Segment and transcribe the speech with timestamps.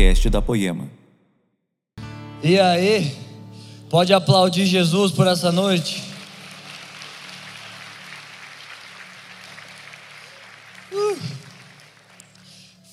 [0.00, 0.90] podcast da Poema.
[2.42, 3.14] E aí,
[3.90, 6.02] pode aplaudir Jesus por essa noite?
[10.90, 11.18] Uh,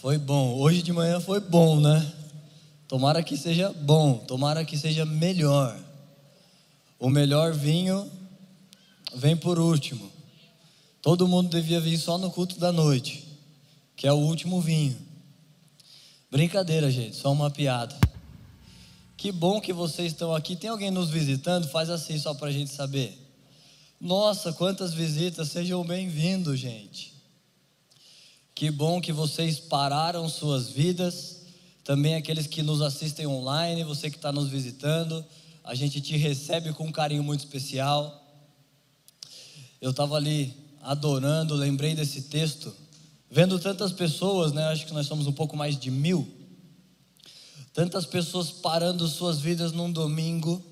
[0.01, 2.13] foi bom, hoje de manhã foi bom, né?
[2.89, 5.79] Tomara que seja bom, tomara que seja melhor.
[6.99, 8.11] O melhor vinho
[9.15, 10.11] vem por último.
[11.01, 13.25] Todo mundo devia vir só no culto da noite,
[13.95, 15.06] que é o último vinho.
[16.29, 17.97] Brincadeira, gente, só uma piada.
[19.15, 20.57] Que bom que vocês estão aqui.
[20.57, 21.69] Tem alguém nos visitando?
[21.69, 23.17] Faz assim só para a gente saber.
[23.99, 25.47] Nossa, quantas visitas!
[25.49, 27.13] Sejam bem-vindos, gente.
[28.53, 31.43] Que bom que vocês pararam suas vidas.
[31.81, 35.23] Também aqueles que nos assistem online, você que está nos visitando,
[35.63, 38.21] a gente te recebe com um carinho muito especial.
[39.79, 42.75] Eu estava ali adorando, lembrei desse texto
[43.29, 44.65] Vendo tantas pessoas, né?
[44.67, 46.27] Acho que nós somos um pouco mais de mil.
[47.73, 50.63] Tantas pessoas parando suas vidas num domingo,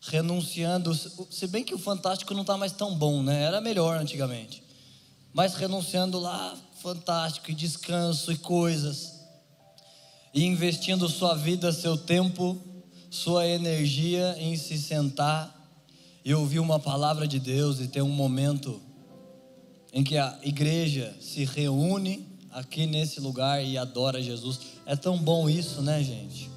[0.00, 0.94] renunciando.
[1.30, 3.42] Se bem que o Fantástico não está mais tão bom, né?
[3.42, 4.62] Era melhor antigamente.
[5.32, 9.12] Mas renunciando lá, fantástico, e descanso e coisas.
[10.32, 12.60] E investindo sua vida, seu tempo,
[13.10, 15.54] sua energia em se sentar
[16.24, 18.80] e ouvir uma palavra de Deus e ter um momento
[19.94, 24.58] em que a igreja se reúne aqui nesse lugar e adora Jesus.
[24.84, 26.50] É tão bom isso, né, gente?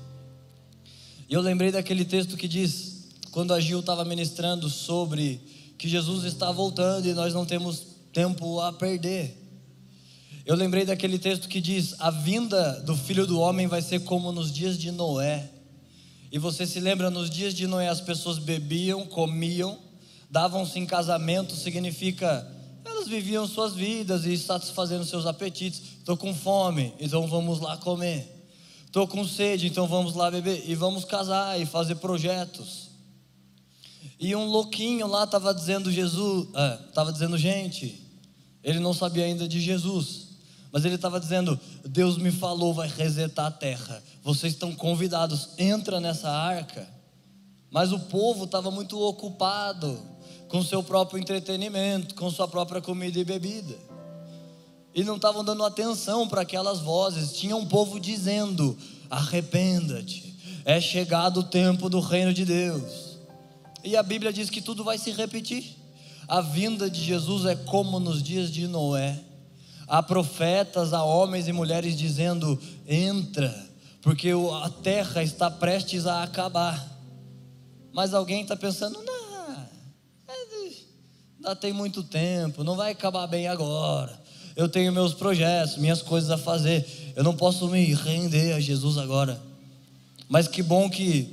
[1.30, 5.40] E eu lembrei daquele texto que diz, quando a Gil estava ministrando sobre
[5.78, 9.38] que Jesus está voltando e nós não temos tempo a perder.
[10.44, 14.32] Eu lembrei daquele texto que diz: a vinda do filho do homem vai ser como
[14.32, 15.52] nos dias de Noé.
[16.32, 19.78] E você se lembra, nos dias de Noé as pessoas bebiam, comiam,
[20.32, 22.57] davam-se em casamento, significa
[22.88, 25.82] elas viviam suas vidas e satisfazendo seus apetites.
[26.00, 28.34] Estou com fome, então vamos lá comer.
[28.86, 30.64] Estou com sede, então vamos lá beber.
[30.68, 32.88] E vamos casar e fazer projetos.
[34.20, 36.48] E um louquinho lá estava dizendo Jesus,
[36.88, 38.02] estava é, dizendo gente,
[38.64, 40.28] ele não sabia ainda de Jesus,
[40.72, 44.04] mas ele estava dizendo: Deus me falou, vai resetar a terra.
[44.24, 46.88] Vocês estão convidados, entra nessa arca.
[47.70, 50.17] Mas o povo estava muito ocupado
[50.48, 53.76] com seu próprio entretenimento, com sua própria comida e bebida.
[54.94, 57.34] E não estavam dando atenção para aquelas vozes.
[57.34, 58.78] Tinha um povo dizendo:
[59.10, 63.18] arrependa-te, é chegado o tempo do reino de Deus.
[63.84, 65.76] E a Bíblia diz que tudo vai se repetir.
[66.28, 69.20] A vinda de Jesus é como nos dias de Noé.
[69.88, 73.54] Há profetas, há homens e mulheres dizendo: entra,
[74.02, 74.32] porque
[74.64, 76.98] a terra está prestes a acabar.
[77.94, 79.17] Mas alguém está pensando: não
[81.48, 84.20] ainda tem muito tempo, não vai acabar bem agora.
[84.56, 86.86] Eu tenho meus projetos, minhas coisas a fazer.
[87.16, 89.40] Eu não posso me render a Jesus agora.
[90.28, 91.32] Mas que bom que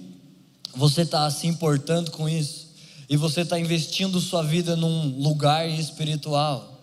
[0.77, 2.69] você está se importando com isso.
[3.09, 6.81] E você está investindo sua vida num lugar espiritual.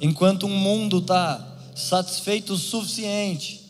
[0.00, 3.62] Enquanto um mundo está satisfeito o suficiente,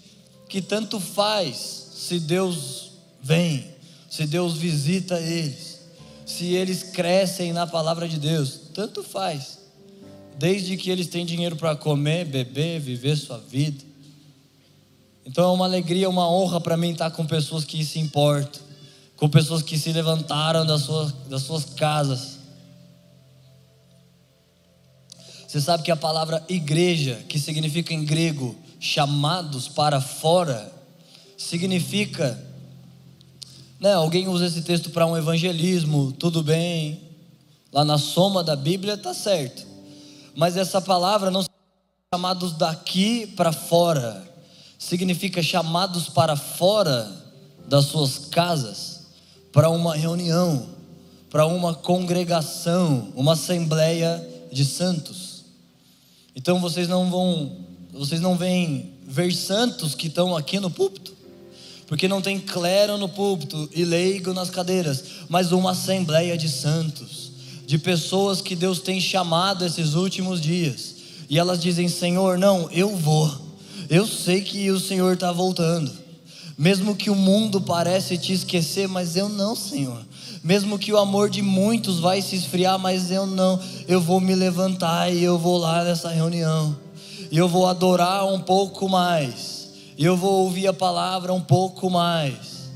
[0.48, 2.90] que tanto faz se Deus
[3.22, 3.64] vem,
[4.08, 5.67] se Deus visita eles,
[6.28, 9.58] se eles crescem na palavra de Deus tanto faz.
[10.36, 13.82] Desde que eles têm dinheiro para comer, beber, viver sua vida.
[15.24, 18.60] Então é uma alegria, uma honra para mim estar com pessoas que se importam,
[19.16, 22.38] com pessoas que se levantaram das suas, das suas casas.
[25.46, 30.70] Você sabe que a palavra igreja, que significa em grego chamados para fora,
[31.38, 32.38] significa,
[33.80, 37.08] né, alguém usa esse texto para um evangelismo, tudo bem,
[37.72, 39.66] Lá na soma da Bíblia está certo.
[40.34, 44.26] Mas essa palavra não significa chamados daqui para fora.
[44.78, 47.10] Significa chamados para fora
[47.66, 49.08] das suas casas,
[49.52, 50.66] para uma reunião,
[51.30, 55.44] para uma congregação, uma assembleia de santos.
[56.34, 61.14] Então vocês não vão, vocês não vêm ver santos que estão aqui no púlpito,
[61.88, 67.28] porque não tem clero no púlpito e leigo nas cadeiras, mas uma assembleia de santos
[67.68, 70.94] de pessoas que Deus tem chamado esses últimos dias.
[71.28, 73.30] E elas dizem: Senhor, não, eu vou.
[73.90, 75.92] Eu sei que o Senhor está voltando.
[76.56, 80.00] Mesmo que o mundo parece te esquecer, mas eu não, Senhor.
[80.42, 83.60] Mesmo que o amor de muitos vai se esfriar, mas eu não.
[83.86, 86.74] Eu vou me levantar e eu vou lá nessa reunião.
[87.30, 89.57] E eu vou adorar um pouco mais.
[89.98, 92.70] E eu vou ouvir a palavra um pouco mais.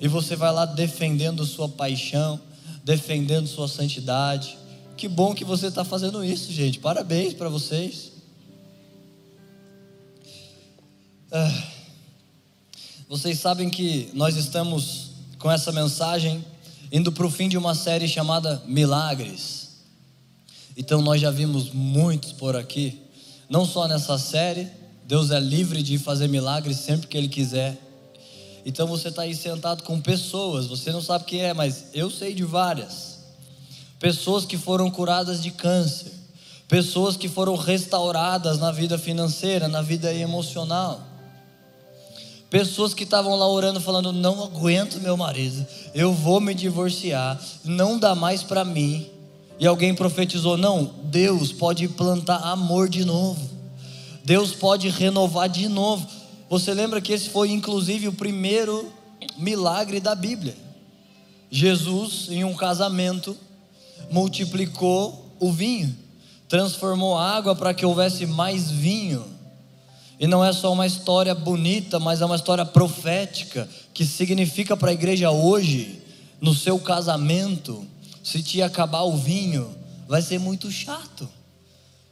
[0.00, 2.38] E você vai lá defendendo sua paixão
[2.84, 4.58] defendendo sua santidade.
[4.96, 6.78] Que bom que você está fazendo isso, gente.
[6.78, 8.12] Parabéns para vocês.
[11.32, 11.64] Ah,
[13.08, 16.44] Vocês sabem que nós estamos com essa mensagem
[16.92, 19.80] indo para o fim de uma série chamada Milagres.
[20.76, 23.02] Então nós já vimos muitos por aqui,
[23.48, 24.68] não só nessa série,
[25.04, 27.78] Deus é livre de fazer milagres sempre que Ele quiser.
[28.64, 32.32] Então você está aí sentado com pessoas, você não sabe quem é, mas eu sei
[32.32, 33.18] de várias.
[34.00, 36.12] Pessoas que foram curadas de câncer,
[36.66, 41.00] pessoas que foram restauradas na vida financeira, na vida emocional.
[42.48, 47.98] Pessoas que estavam lá orando, falando: Não aguento meu marido, eu vou me divorciar, não
[47.98, 49.06] dá mais para mim.
[49.58, 53.50] E alguém profetizou: Não, Deus pode plantar amor de novo,
[54.24, 56.08] Deus pode renovar de novo.
[56.48, 58.90] Você lembra que esse foi inclusive o primeiro
[59.36, 60.56] milagre da Bíblia?
[61.50, 63.36] Jesus, em um casamento,
[64.10, 65.94] multiplicou o vinho,
[66.48, 69.24] transformou água para que houvesse mais vinho.
[70.18, 74.90] E não é só uma história bonita, mas é uma história profética que significa para
[74.90, 76.00] a igreja hoje,
[76.40, 77.86] no seu casamento,
[78.22, 79.74] se te acabar o vinho,
[80.08, 81.28] vai ser muito chato.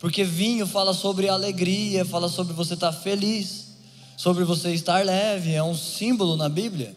[0.02, 3.68] Porque vinho fala sobre alegria, fala sobre você estar feliz,
[4.16, 6.92] sobre você estar leve, é um símbolo na Bíblia.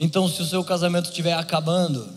[0.00, 2.08] Então, se o seu casamento estiver acabando,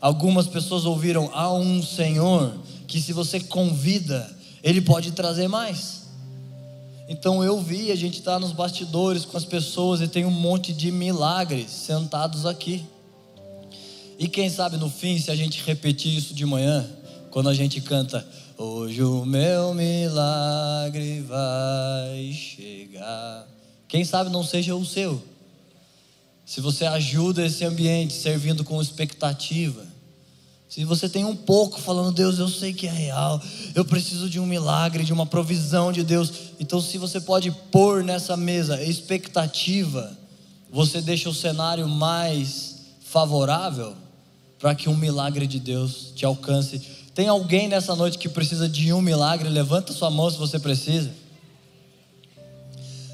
[0.00, 2.56] algumas pessoas ouviram há um Senhor
[2.86, 6.04] que se você convida, ele pode trazer mais.
[7.06, 10.72] Então eu vi, a gente está nos bastidores com as pessoas e tem um monte
[10.72, 12.82] de milagres sentados aqui.
[14.18, 16.88] E quem sabe no fim, se a gente repetir isso de manhã,
[17.30, 23.46] quando a gente canta, hoje o meu milagre vai chegar.
[23.88, 25.22] Quem sabe não seja o seu.
[26.44, 29.84] Se você ajuda esse ambiente servindo com expectativa,
[30.68, 33.40] se você tem um pouco falando, Deus, eu sei que é real,
[33.74, 36.32] eu preciso de um milagre, de uma provisão de Deus.
[36.58, 40.18] Então, se você pode pôr nessa mesa expectativa,
[40.70, 42.74] você deixa o cenário mais
[43.04, 43.94] favorável
[44.58, 46.82] para que um milagre de Deus te alcance.
[47.14, 49.48] Tem alguém nessa noite que precisa de um milagre?
[49.48, 51.10] Levanta sua mão se você precisa.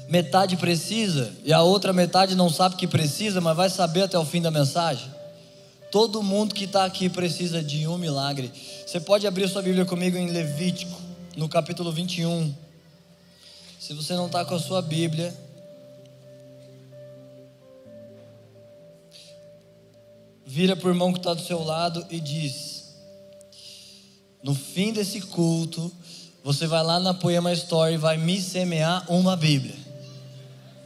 [0.09, 4.25] Metade precisa e a outra metade não sabe que precisa, mas vai saber até o
[4.25, 5.09] fim da mensagem.
[5.91, 8.51] Todo mundo que está aqui precisa de um milagre.
[8.85, 10.99] Você pode abrir sua Bíblia comigo em Levítico,
[11.37, 12.53] no capítulo 21.
[13.79, 15.33] Se você não está com a sua Bíblia,
[20.45, 22.80] vira para o irmão que está do seu lado e diz:
[24.43, 25.91] No fim desse culto,
[26.43, 29.75] você vai lá na Poema Story e vai me semear uma Bíblia.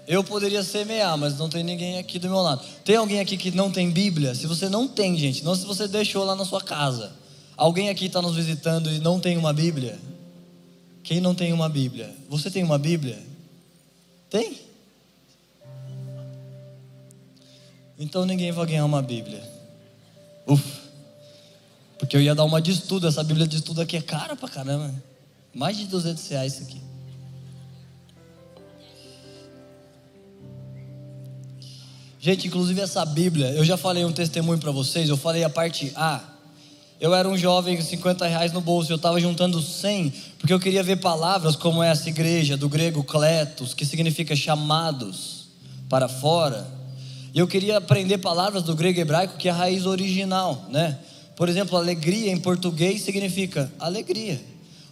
[0.08, 2.64] Eu poderia semear, mas não tem ninguém aqui do meu lado.
[2.84, 4.36] Tem alguém aqui que não tem Bíblia?
[4.36, 7.12] Se você não tem, gente, não se você deixou lá na sua casa.
[7.58, 9.98] Alguém aqui está nos visitando e não tem uma Bíblia?
[11.04, 12.14] Quem não tem uma Bíblia?
[12.30, 13.18] Você tem uma Bíblia?
[14.30, 14.60] Tem?
[17.98, 19.42] Então ninguém vai ganhar uma Bíblia.
[20.46, 20.85] Ufa.
[21.98, 23.08] Porque eu ia dar uma de estudo.
[23.08, 24.94] Essa Bíblia de estudo aqui é cara pra caramba.
[25.54, 26.82] Mais de 200 reais isso aqui.
[32.20, 35.92] Gente, inclusive essa Bíblia, eu já falei um testemunho para vocês, eu falei a parte
[35.96, 36.22] A.
[37.00, 40.60] Eu era um jovem com 50 reais no bolso, eu estava juntando 100, porque eu
[40.60, 45.50] queria ver palavras como essa igreja, do grego kletos, que significa chamados
[45.88, 46.66] para fora.
[47.32, 50.98] E eu queria aprender palavras do grego hebraico, que é a raiz original, né?
[51.36, 54.42] Por exemplo, alegria em português significa alegria.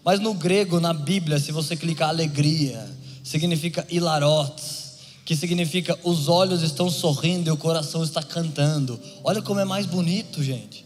[0.03, 2.85] Mas no grego, na Bíblia, se você clicar alegria,
[3.23, 4.83] significa hilarotes
[5.25, 8.99] que significa os olhos estão sorrindo e o coração está cantando.
[9.23, 10.85] Olha como é mais bonito, gente.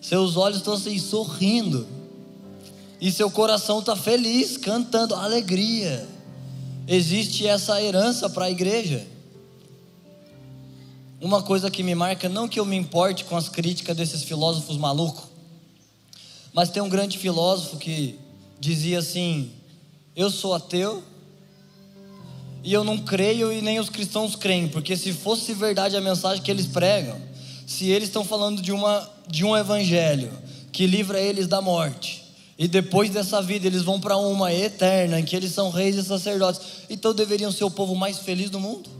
[0.00, 1.86] Seus olhos estão assim sorrindo
[3.00, 6.06] e seu coração está feliz, cantando alegria.
[6.88, 9.06] Existe essa herança para a igreja.
[11.20, 14.76] Uma coisa que me marca, não que eu me importe com as críticas desses filósofos
[14.76, 15.24] malucos,
[16.52, 18.18] mas tem um grande filósofo que
[18.60, 19.50] dizia assim:
[20.14, 21.02] Eu sou ateu,
[22.62, 26.42] e eu não creio e nem os cristãos creem, porque se fosse verdade a mensagem
[26.42, 27.16] que eles pregam,
[27.66, 30.30] se eles estão falando de, uma, de um evangelho
[30.72, 32.24] que livra eles da morte,
[32.58, 36.02] e depois dessa vida eles vão para uma eterna, em que eles são reis e
[36.02, 38.90] sacerdotes, então deveriam ser o povo mais feliz do mundo,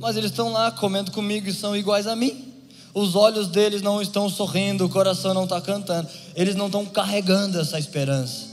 [0.00, 2.52] mas eles estão lá comendo comigo e são iguais a mim.
[2.92, 7.60] Os olhos deles não estão sorrindo, o coração não está cantando, eles não estão carregando
[7.60, 8.46] essa esperança,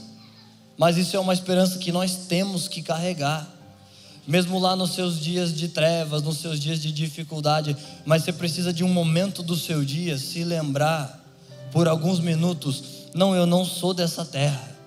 [0.76, 3.58] mas isso é uma esperança que nós temos que carregar
[4.28, 7.74] mesmo lá nos seus dias de trevas, nos seus dias de dificuldade,
[8.04, 11.18] mas você precisa de um momento do seu dia se lembrar
[11.72, 12.82] por alguns minutos:
[13.14, 14.77] não, eu não sou dessa terra.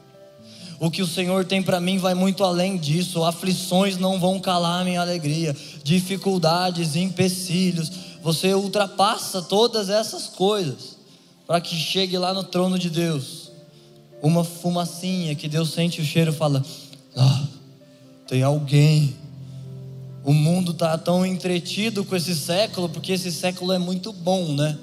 [0.82, 3.24] O que o Senhor tem para mim vai muito além disso.
[3.24, 7.92] Aflições não vão calar minha alegria, dificuldades, empecilhos.
[8.24, 10.98] Você ultrapassa todas essas coisas
[11.46, 13.52] para que chegue lá no trono de Deus.
[14.24, 16.66] Uma fumacinha que Deus sente o cheiro e fala:
[17.16, 17.44] ah,
[18.28, 19.16] tem alguém.
[20.24, 24.80] O mundo está tão entretido com esse século, porque esse século é muito bom, né?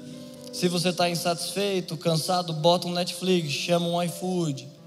[0.53, 4.78] Se você está insatisfeito, cansado, bota um Netflix, chama um iFood.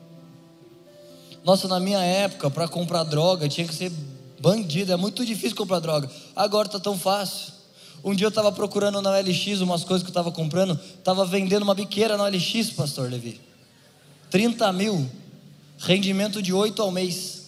[1.45, 3.91] Nossa, na minha época, para comprar droga, tinha que ser
[4.41, 4.93] bandido.
[4.93, 6.11] É muito difícil comprar droga.
[6.37, 7.53] Agora está tão fácil.
[8.05, 10.79] Um dia eu estava procurando na LX umas coisas que eu estava comprando.
[10.99, 13.41] Estava vendendo uma biqueira na LX, pastor Levi.
[14.31, 15.09] 30 mil.
[15.79, 17.43] Rendimento de 8 ao mês.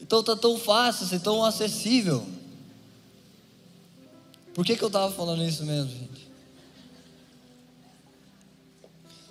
[0.00, 2.26] Então está tão fácil, está tão acessível.
[4.54, 6.28] Por que, que eu estava falando isso mesmo, gente?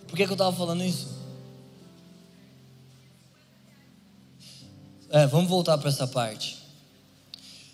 [0.07, 1.14] Por que, que eu estava falando isso?
[5.09, 6.65] É, vamos voltar para essa parte.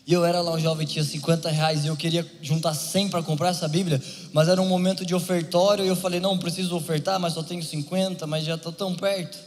[0.06, 3.22] E eu era lá um jovem, tinha 50 reais e eu queria juntar 100 para
[3.22, 4.02] comprar essa Bíblia,
[4.34, 7.64] mas era um momento de ofertório e eu falei: não, preciso ofertar, mas só tenho
[7.64, 9.38] 50, mas já estou tão perto.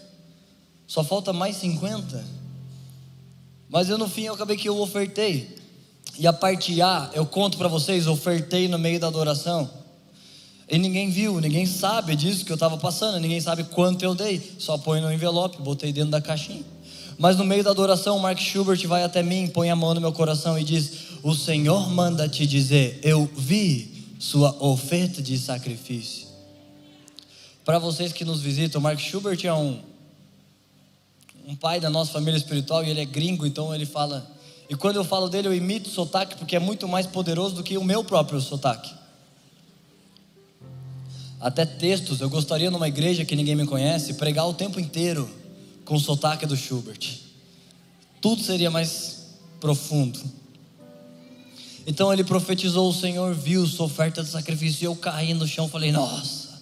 [0.86, 2.24] Só falta mais 50.
[3.68, 5.56] Mas eu no fim eu acabei que eu ofertei.
[6.18, 9.68] E a parte A, eu conto para vocês, ofertei no meio da adoração.
[10.68, 14.54] E ninguém viu, ninguém sabe disso que eu estava passando, ninguém sabe quanto eu dei.
[14.58, 16.64] Só põe no envelope, botei dentro da caixinha.
[17.18, 20.12] Mas no meio da adoração, Mark Schubert vai até mim, põe a mão no meu
[20.12, 20.92] coração e diz:
[21.22, 26.26] O Senhor manda te dizer, eu vi sua oferta de sacrifício.
[27.64, 29.78] Para vocês que nos visitam, Mark Schubert é um,
[31.46, 34.34] um pai da nossa família espiritual e ele é gringo, então ele fala
[34.68, 37.62] e quando eu falo dele, eu imito o sotaque porque é muito mais poderoso do
[37.62, 38.92] que o meu próprio sotaque.
[41.40, 45.28] Até textos, eu gostaria numa igreja que ninguém me conhece, pregar o tempo inteiro
[45.84, 47.18] com o sotaque do Schubert.
[48.20, 49.24] Tudo seria mais
[49.60, 50.20] profundo.
[51.86, 54.84] Então ele profetizou: O Senhor viu sua oferta de sacrifício.
[54.84, 56.60] E eu caí no chão, falei: Nossa,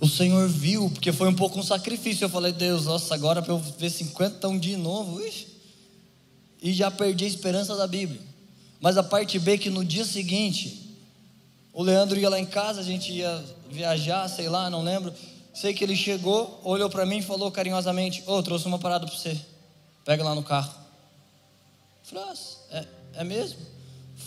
[0.00, 2.24] o Senhor viu, porque foi um pouco um sacrifício.
[2.24, 5.20] Eu falei: Deus, nossa, agora para eu ver 50 um de novo,
[6.62, 8.20] e já perdi a esperança da Bíblia.
[8.80, 10.96] Mas a parte B que no dia seguinte,
[11.72, 15.12] o Leandro ia lá em casa, a gente ia viajar, sei lá, não lembro.
[15.54, 19.06] Sei que ele chegou, olhou para mim e falou carinhosamente: Ô, oh, trouxe uma parada
[19.06, 19.40] para você.
[20.04, 20.74] Pega lá no carro.
[22.02, 22.34] falei, ah,
[22.70, 22.86] é,
[23.20, 23.60] é mesmo?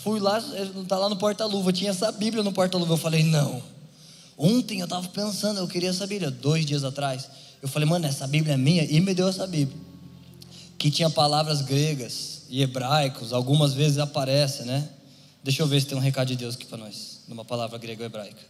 [0.02, 2.94] Fui lá, ele está lá no porta-luva, tinha essa Bíblia no porta-luva.
[2.94, 3.62] Eu falei, não.
[4.36, 7.28] Ontem eu estava pensando, eu queria essa Bíblia, dois dias atrás.
[7.60, 9.88] Eu falei, mano, essa Bíblia é minha, e me deu essa Bíblia
[10.78, 14.88] que tinha palavras gregas e hebraicos, algumas vezes aparece, né?
[15.42, 18.02] Deixa eu ver se tem um recado de Deus aqui para nós, numa palavra grega
[18.02, 18.40] ou hebraica.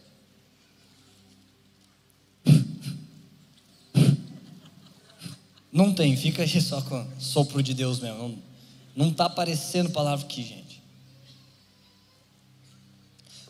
[5.72, 8.38] Não tem, fica aí só com sopro de Deus mesmo.
[8.96, 10.82] Não está aparecendo palavra aqui, gente.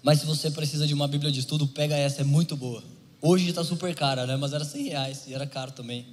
[0.02, 2.82] Mas se você precisa de uma Bíblia de estudo, pega essa, é muito boa.
[3.20, 4.36] Hoje está super cara, né?
[4.36, 6.06] Mas era 100 reais e era caro também.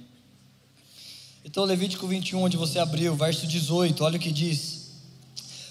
[1.44, 4.90] Então, Levítico 21, onde você abriu, verso 18, olha o que diz: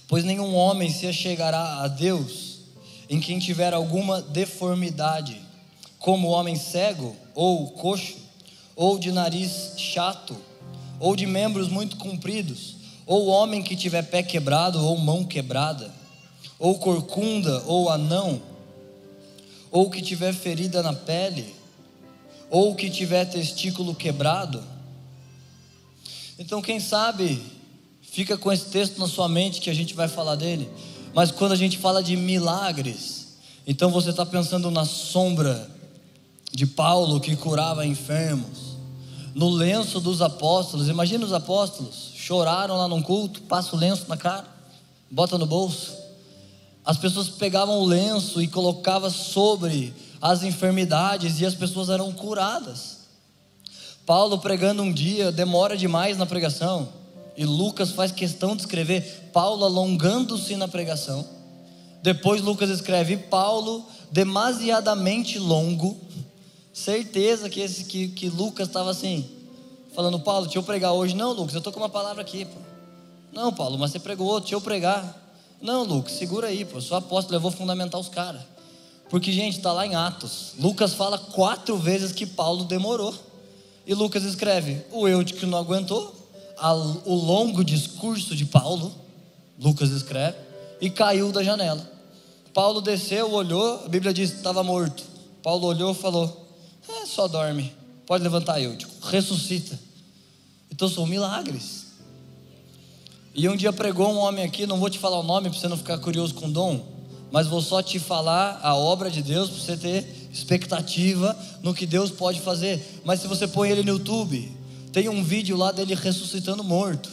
[0.08, 2.60] Pois nenhum homem se achegará a Deus
[3.10, 5.42] em quem tiver alguma deformidade,
[6.00, 8.15] como homem cego, ou coxo,
[8.75, 10.36] ou de nariz chato,
[11.00, 15.94] ou de membros muito compridos, ou homem que tiver pé quebrado, ou mão quebrada,
[16.58, 18.41] ou corcunda, ou anão,
[19.72, 21.53] ou que tiver ferida na pele,
[22.50, 24.63] ou que tiver testículo quebrado,
[26.38, 27.41] então, quem sabe,
[28.01, 30.70] fica com esse texto na sua mente que a gente vai falar dele.
[31.13, 35.70] Mas quando a gente fala de milagres, então você está pensando na sombra
[36.55, 38.77] de Paulo que curava enfermos,
[39.33, 40.88] no lenço dos apóstolos.
[40.88, 44.45] Imagina os apóstolos, choraram lá num culto, passa o lenço na cara,
[45.12, 45.93] bota no bolso.
[46.85, 53.00] As pessoas pegavam o lenço e colocavam sobre as enfermidades e as pessoas eram curadas.
[54.05, 56.88] Paulo pregando um dia demora demais na pregação,
[57.35, 61.27] e Lucas faz questão de escrever Paulo alongando-se na pregação.
[62.01, 66.00] Depois Lucas escreve Paulo demasiadamente longo.
[66.75, 69.25] Certeza que esse que, que Lucas estava assim,
[69.94, 71.15] falando, Paulo, deixa eu pregar hoje.
[71.15, 72.44] Não, Lucas, eu estou com uma palavra aqui.
[72.44, 72.60] Pô.
[73.32, 75.24] Não, Paulo, mas você pregou outro, deixa eu pregar.
[75.62, 76.82] Não, Lucas, segura aí, pô.
[76.82, 78.41] Sou apóstolo, eu vou fundamentar os caras.
[79.10, 80.51] Porque, gente, está lá em Atos.
[80.60, 83.15] Lucas fala quatro vezes que Paulo demorou.
[83.88, 86.13] E Lucas escreve: o Eutico não aguentou
[87.05, 88.94] o longo discurso de Paulo.
[89.58, 90.38] Lucas escreve
[90.82, 91.89] e caiu da janela.
[92.53, 95.03] Paulo desceu, olhou, a Bíblia diz que estava morto.
[95.41, 96.45] Paulo olhou e falou:
[97.07, 97.74] só dorme,
[98.05, 98.91] pode levantar Eutico.
[99.07, 99.79] ressuscita.
[100.71, 101.85] Então são milagres.
[103.33, 105.67] E um dia pregou um homem aqui, não vou te falar o nome para você
[105.67, 106.85] não ficar curioso com o dom,
[107.31, 111.85] mas vou só te falar a obra de Deus para você ter expectativa no que
[111.85, 113.01] Deus pode fazer.
[113.03, 114.51] Mas se você põe ele no YouTube,
[114.91, 117.09] tem um vídeo lá dele ressuscitando morto.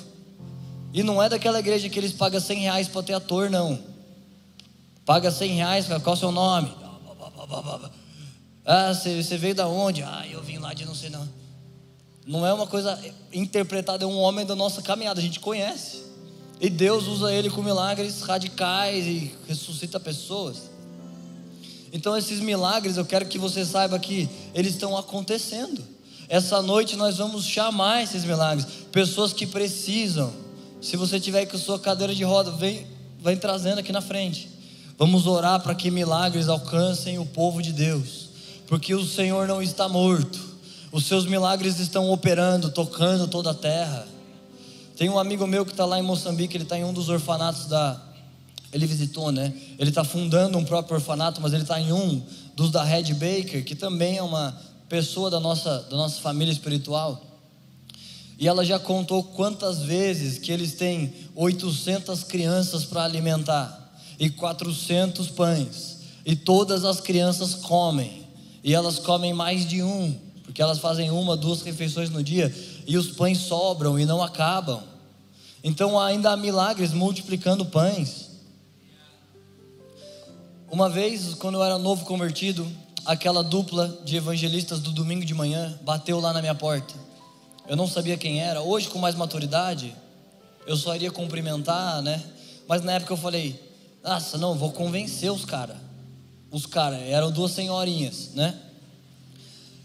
[0.92, 3.78] E não é daquela igreja que eles pagam 100 reais para ter ator, não.
[5.04, 6.72] Paga 100 reais, qual é o seu nome?
[8.64, 10.02] Ah, você, veio da onde?
[10.02, 11.28] Ah, eu vim lá de não sei não.
[12.24, 12.98] Não é uma coisa
[13.32, 16.02] interpretada, é um homem da nossa caminhada, a gente conhece.
[16.60, 20.70] E Deus usa ele com milagres radicais e ressuscita pessoas.
[21.92, 25.82] Então esses milagres, eu quero que você saiba que eles estão acontecendo.
[26.28, 30.32] Essa noite nós vamos chamar esses milagres, pessoas que precisam.
[30.80, 32.86] Se você tiver com sua cadeira de roda, vem,
[33.20, 34.48] vem trazendo aqui na frente.
[34.96, 38.21] Vamos orar para que milagres alcancem o povo de Deus,
[38.72, 40.40] porque o Senhor não está morto.
[40.90, 44.08] Os seus milagres estão operando, tocando toda a terra.
[44.96, 47.66] Tem um amigo meu que está lá em Moçambique, ele está em um dos orfanatos
[47.66, 48.00] da.
[48.72, 49.52] Ele visitou, né?
[49.78, 52.22] Ele está fundando um próprio orfanato, mas ele está em um
[52.56, 57.22] dos da Red Baker, que também é uma pessoa da nossa, da nossa família espiritual.
[58.38, 65.28] E ela já contou quantas vezes que eles têm 800 crianças para alimentar e 400
[65.28, 68.21] pães, e todas as crianças comem,
[68.62, 72.54] e elas comem mais de um, porque elas fazem uma, duas refeições no dia,
[72.86, 74.82] e os pães sobram e não acabam.
[75.64, 78.30] Então ainda há milagres multiplicando pães.
[80.70, 82.66] Uma vez, quando eu era novo convertido,
[83.04, 86.94] aquela dupla de evangelistas do domingo de manhã bateu lá na minha porta.
[87.68, 88.60] Eu não sabia quem era.
[88.62, 89.94] Hoje, com mais maturidade,
[90.66, 92.22] eu só iria cumprimentar, né?
[92.66, 93.60] Mas na época eu falei:
[94.02, 95.76] nossa, não, vou convencer os caras.
[96.52, 98.54] Os caras, eram duas senhorinhas, né?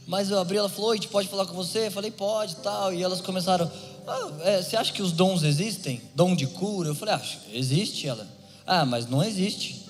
[0.06, 1.88] Mas eu abri, ela falou: Oi, pode falar com você?
[1.88, 2.94] Eu falei: Pode, tal.
[2.94, 3.72] E elas começaram:
[4.06, 6.02] ah, é, Você acha que os dons existem?
[6.14, 6.90] Dom de cura?
[6.90, 8.06] Eu falei: Acho, existe.
[8.06, 8.28] Ela:
[8.66, 9.86] Ah, mas não existe.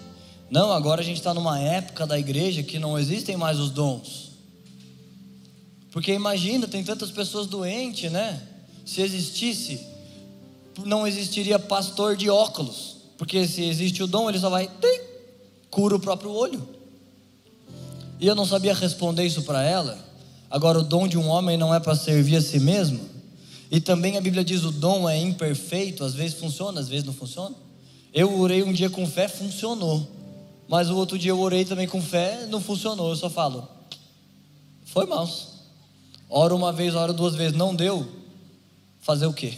[0.52, 4.28] Não, agora a gente está numa época da igreja que não existem mais os dons.
[5.92, 8.40] Porque imagina, tem tantas pessoas doentes, né?
[8.86, 9.82] Se existisse,
[10.86, 12.98] não existiria pastor de óculos.
[13.18, 14.68] Porque se existe o dom, ele só vai,
[15.70, 16.68] cura o próprio olho.
[18.20, 19.98] E eu não sabia responder isso para ela.
[20.50, 23.00] Agora, o dom de um homem não é para servir a si mesmo.
[23.70, 27.14] E também a Bíblia diz: o dom é imperfeito, às vezes funciona, às vezes não
[27.14, 27.56] funciona.
[28.14, 30.08] Eu orei um dia com fé, funcionou.
[30.68, 33.10] Mas o outro dia eu orei também com fé, não funcionou.
[33.10, 33.68] Eu só falo:
[34.86, 35.30] foi mal.
[36.30, 38.08] Ora uma vez, ora duas vezes, não deu.
[39.00, 39.58] Fazer o quê?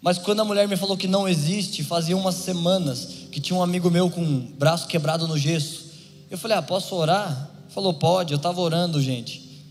[0.00, 3.62] Mas quando a mulher me falou que não existe, fazia umas semanas que tinha um
[3.62, 5.86] amigo meu com o braço quebrado no gesso.
[6.30, 7.50] Eu falei: Ah, posso orar?
[7.68, 8.32] Falou: Pode.
[8.32, 9.62] Eu estava orando, gente.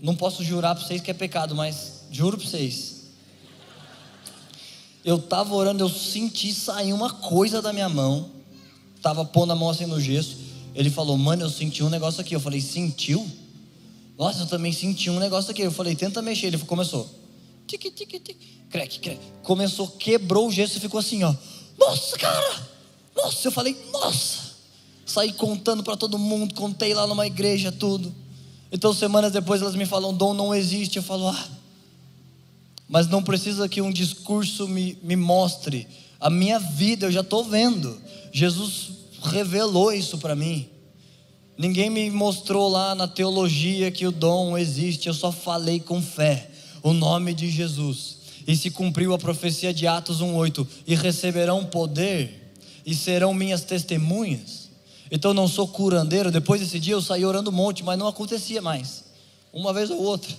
[0.00, 2.98] Não posso jurar para vocês que é pecado, mas juro para vocês.
[5.04, 8.30] Eu estava orando, eu senti sair uma coisa da minha mão.
[8.96, 10.36] Estava pondo a mão assim no gesso.
[10.74, 12.34] Ele falou: Mano, eu senti um negócio aqui.
[12.34, 13.28] Eu falei: Sentiu?
[14.18, 15.62] Nossa, eu também senti um negócio aqui.
[15.62, 16.46] Eu falei: Tenta mexer.
[16.48, 17.08] Ele começou:
[17.66, 19.20] Tic, tic, tic crack, crack.
[19.42, 21.34] Começou, quebrou o gesso e ficou assim, ó.
[21.78, 22.68] Nossa, cara!
[23.18, 24.48] Nossa, eu falei, nossa!
[25.04, 28.14] Saí contando para todo mundo, contei lá numa igreja, tudo.
[28.70, 30.98] Então, semanas depois, elas me falam: dom não existe.
[30.98, 31.48] Eu falo, ah.
[32.88, 35.88] Mas não precisa que um discurso me, me mostre.
[36.20, 38.00] A minha vida eu já estou vendo.
[38.32, 38.90] Jesus
[39.22, 40.68] revelou isso para mim.
[41.56, 45.08] Ninguém me mostrou lá na teologia que o dom existe.
[45.08, 46.50] Eu só falei com fé.
[46.82, 52.47] O nome de Jesus e se cumpriu a profecia de Atos 1:8, e receberão poder
[52.88, 54.70] e serão minhas testemunhas.
[55.10, 58.62] Então não sou curandeiro, depois desse dia eu saí orando um monte, mas não acontecia
[58.62, 59.04] mais.
[59.52, 60.34] Uma vez ou outra.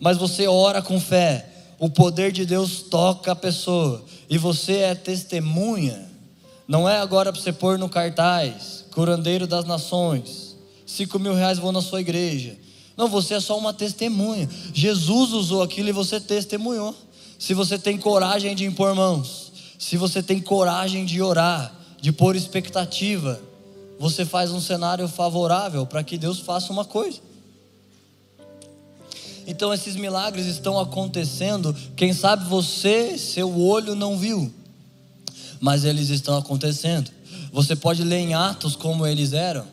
[0.00, 1.48] Mas você ora com fé,
[1.78, 6.10] o poder de Deus toca a pessoa e você é testemunha.
[6.66, 11.70] Não é agora para você pôr no cartaz, curandeiro das nações, cinco mil reais vou
[11.70, 12.56] na sua igreja.
[12.96, 14.50] Não, você é só uma testemunha.
[14.74, 16.92] Jesus usou aquilo e você testemunhou
[17.38, 19.51] se você tem coragem de impor mãos,
[19.82, 23.40] se você tem coragem de orar, de pôr expectativa,
[23.98, 27.18] você faz um cenário favorável para que Deus faça uma coisa.
[29.44, 34.54] Então esses milagres estão acontecendo, quem sabe você, seu olho não viu,
[35.58, 37.10] mas eles estão acontecendo.
[37.52, 39.66] Você pode ler em Atos como eles eram,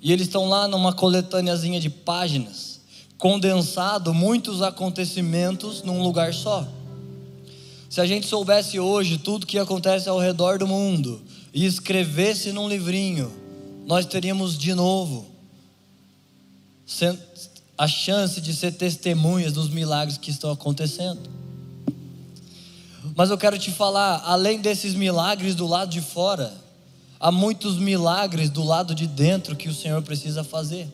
[0.00, 2.80] e eles estão lá numa coletâneazinha de páginas,
[3.18, 6.66] condensado muitos acontecimentos num lugar só.
[7.96, 11.18] Se a gente soubesse hoje tudo que acontece ao redor do mundo
[11.50, 13.32] e escrevesse num livrinho,
[13.86, 15.26] nós teríamos de novo
[17.78, 21.22] a chance de ser testemunhas dos milagres que estão acontecendo.
[23.14, 26.52] Mas eu quero te falar, além desses milagres do lado de fora,
[27.18, 30.86] há muitos milagres do lado de dentro que o Senhor precisa fazer.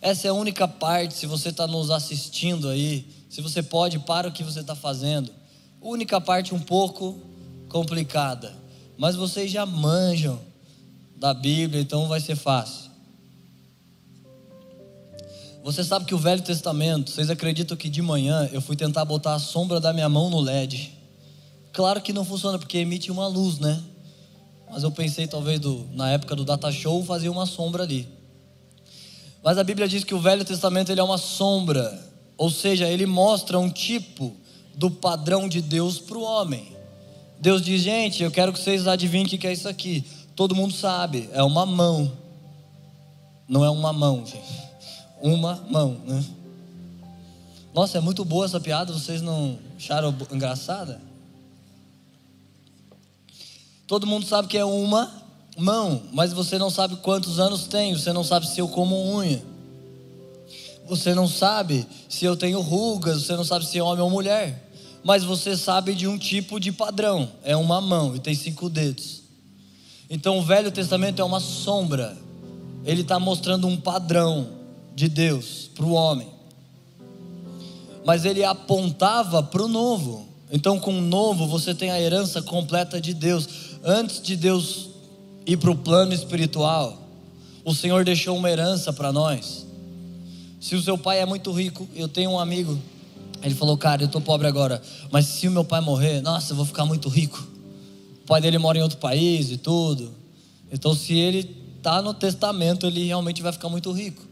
[0.00, 4.28] Essa é a única parte, se você está nos assistindo aí, se você pode, para
[4.28, 5.43] o que você está fazendo.
[5.84, 7.20] Única parte um pouco
[7.68, 8.56] complicada,
[8.96, 10.40] mas vocês já manjam
[11.14, 12.90] da Bíblia, então vai ser fácil.
[15.62, 19.34] Você sabe que o Velho Testamento, vocês acreditam que de manhã eu fui tentar botar
[19.34, 20.90] a sombra da minha mão no LED?
[21.70, 23.78] Claro que não funciona porque emite uma luz, né?
[24.70, 28.08] Mas eu pensei talvez do, na época do data show fazer uma sombra ali.
[29.42, 33.04] Mas a Bíblia diz que o Velho Testamento ele é uma sombra, ou seja, ele
[33.04, 34.34] mostra um tipo
[34.76, 36.74] do padrão de Deus para o homem.
[37.40, 40.04] Deus diz, gente, eu quero que vocês adivinhem o que é isso aqui.
[40.34, 42.10] Todo mundo sabe, é uma mão.
[43.48, 44.64] Não é uma mão, gente.
[45.20, 46.24] Uma mão, né?
[47.74, 51.00] Nossa, é muito boa essa piada, vocês não acharam engraçada?
[53.86, 55.12] Todo mundo sabe que é uma
[55.56, 59.44] mão, mas você não sabe quantos anos tem, você não sabe se eu como unha.
[60.86, 64.63] Você não sabe se eu tenho rugas, você não sabe se é homem ou mulher.
[65.04, 69.22] Mas você sabe de um tipo de padrão, é uma mão e tem cinco dedos.
[70.08, 72.16] Então o Velho Testamento é uma sombra,
[72.84, 74.48] ele está mostrando um padrão
[74.94, 76.28] de Deus para o homem.
[78.04, 80.28] Mas ele apontava para o novo.
[80.52, 83.48] Então, com o novo, você tem a herança completa de Deus
[83.84, 84.88] antes de Deus
[85.46, 86.98] ir para o plano espiritual,
[87.64, 89.66] o Senhor deixou uma herança para nós.
[90.60, 92.78] Se o seu pai é muito rico, eu tenho um amigo,
[93.44, 94.80] ele falou, cara, eu estou pobre agora,
[95.10, 97.46] mas se o meu pai morrer, nossa, eu vou ficar muito rico.
[98.22, 100.12] O pai dele mora em outro país e tudo.
[100.72, 104.22] Então, se ele está no testamento, ele realmente vai ficar muito rico.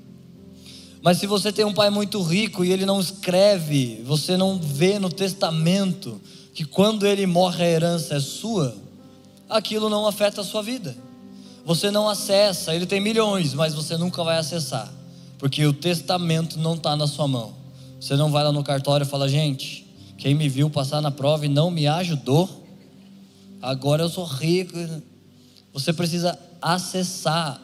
[1.03, 4.99] Mas se você tem um pai muito rico e ele não escreve, você não vê
[4.99, 6.21] no testamento
[6.55, 8.75] que quando ele morre a herança é sua,
[9.49, 10.97] aquilo não afeta a sua vida.
[11.65, 14.93] Você não acessa, ele tem milhões, mas você nunca vai acessar,
[15.39, 17.62] porque o testamento não está na sua mão.
[18.03, 19.87] Você não vai lá no cartório e fala, gente,
[20.19, 22.67] quem me viu passar na prova e não me ajudou,
[23.63, 24.77] agora eu sou rico.
[25.73, 27.63] Você precisa acessar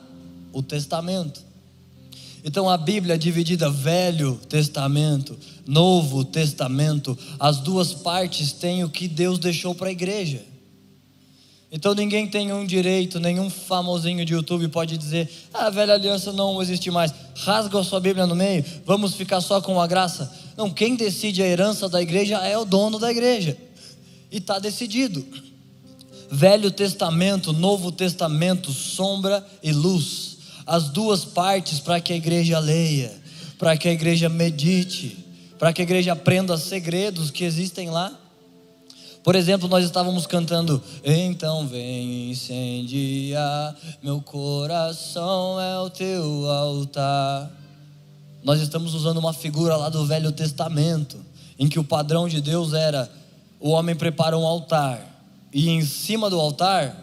[0.53, 1.42] o testamento.
[2.44, 7.18] Então a Bíblia é dividida Velho Testamento, Novo Testamento.
[7.37, 10.44] As duas partes têm o que Deus deixou para a igreja.
[11.70, 16.33] Então ninguém tem um direito, nenhum famosinho de YouTube pode dizer: ah, a velha aliança
[16.33, 17.12] não existe mais.
[17.37, 20.33] Rasga a sua Bíblia no meio, vamos ficar só com a graça.
[20.57, 23.57] Não, quem decide a herança da igreja é o dono da igreja.
[24.31, 25.24] E está decidido.
[26.31, 30.38] Velho Testamento, Novo Testamento, sombra e luz.
[30.66, 33.14] As duas partes para que a igreja leia,
[33.59, 35.24] para que a igreja medite,
[35.59, 38.12] para que a igreja aprenda segredos que existem lá.
[39.22, 47.50] Por exemplo, nós estávamos cantando Então vem incendiar Meu coração é o teu altar.
[48.42, 51.18] Nós estamos usando uma figura lá do Velho Testamento
[51.59, 53.11] Em que o padrão de Deus era
[53.61, 55.00] O homem prepara um altar
[55.52, 56.96] E em cima do altar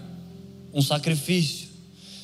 [0.74, 1.70] Um sacrifício.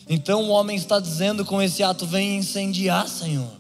[0.09, 3.51] Então o homem está dizendo com esse ato Vem incendiar Senhor.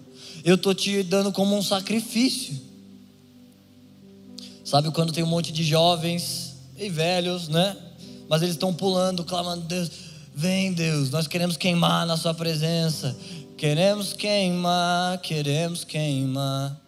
[0.43, 2.70] Eu estou te dando como um sacrifício
[4.71, 7.75] Sabe quando tem um monte de jovens e velhos, né?
[8.29, 9.91] Mas eles estão pulando, clamando: Deus,
[10.33, 13.13] vem Deus, nós queremos queimar na Sua presença.
[13.57, 16.79] Queremos queimar, queremos queimar.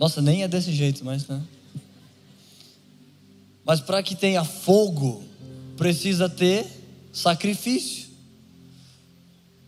[0.00, 1.40] Nossa, nem é desse jeito, mas né?
[3.64, 5.22] Mas para que tenha fogo,
[5.76, 6.66] precisa ter
[7.12, 8.08] sacrifício.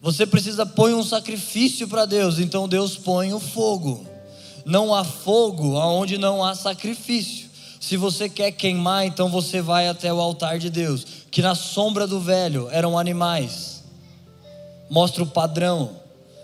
[0.03, 4.05] Você precisa pôr um sacrifício para Deus, então Deus põe o fogo.
[4.67, 7.44] Não há fogo aonde não há sacrifício.
[7.87, 12.07] Se você quer queimar, então você vai até o altar de Deus, que na sombra
[12.07, 13.85] do velho eram animais.
[14.89, 15.91] Mostra o padrão.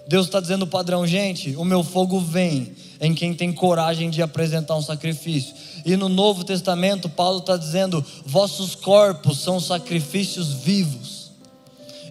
[0.07, 4.21] Deus está dizendo o padrão, gente, o meu fogo vem em quem tem coragem de
[4.21, 5.55] apresentar um sacrifício.
[5.87, 11.31] E no Novo Testamento, Paulo está dizendo: vossos corpos são sacrifícios vivos.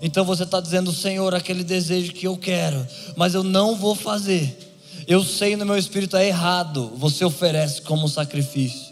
[0.01, 2.83] Então você está dizendo, Senhor, aquele desejo que eu quero,
[3.15, 4.57] mas eu não vou fazer.
[5.07, 6.93] Eu sei no meu espírito é errado.
[6.95, 8.88] Você oferece como sacrifício.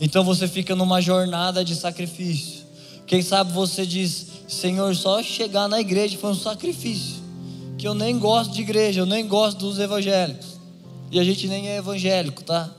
[0.00, 2.64] Então você fica numa jornada de sacrifício.
[3.06, 7.20] Quem sabe você diz: Senhor, só chegar na igreja foi um sacrifício.
[7.76, 10.58] Que eu nem gosto de igreja, eu nem gosto dos evangélicos.
[11.10, 12.70] E a gente nem é evangélico, tá?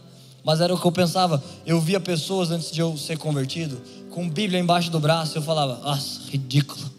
[0.44, 1.44] Mas era o que eu pensava.
[1.66, 3.80] Eu via pessoas antes de eu ser convertido
[4.10, 5.38] com Bíblia embaixo do braço.
[5.38, 6.90] Eu falava: Nossa, ridículo.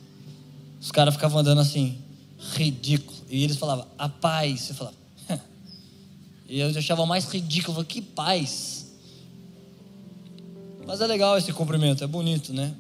[0.81, 1.99] Os caras ficavam andando assim,
[2.55, 3.17] ridículo.
[3.29, 4.61] E eles falavam: A paz.
[4.61, 4.97] Você falava:
[6.49, 8.82] E eu achava mais ridículo, falei, que paz.
[10.87, 12.75] Mas é legal esse cumprimento, é bonito, né?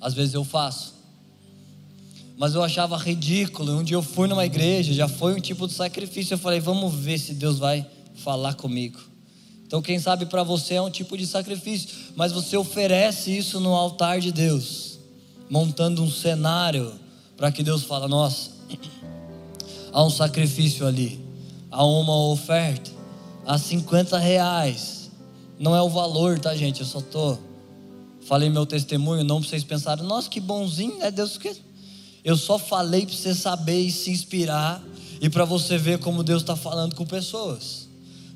[0.00, 0.94] Às vezes eu faço.
[2.36, 3.76] Mas eu achava ridículo.
[3.76, 6.34] Um dia eu fui numa igreja, já foi um tipo de sacrifício.
[6.34, 8.98] Eu falei, vamos ver se Deus vai falar comigo.
[9.66, 13.72] Então, quem sabe para você é um tipo de sacrifício, mas você oferece isso no
[13.72, 14.98] altar de Deus,
[15.48, 16.92] montando um cenário
[17.36, 18.50] para que Deus fale: nossa,
[19.92, 21.24] há um sacrifício ali,
[21.70, 22.90] há uma oferta,
[23.46, 24.99] há 50 reais.
[25.60, 26.80] Não é o valor, tá, gente?
[26.80, 27.36] Eu só tô
[28.22, 31.54] falei meu testemunho, não para vocês pensarem, nossa, que bonzinho, é Deus que.
[32.24, 34.82] Eu só falei para você saber e se inspirar
[35.20, 37.88] e para você ver como Deus está falando com pessoas.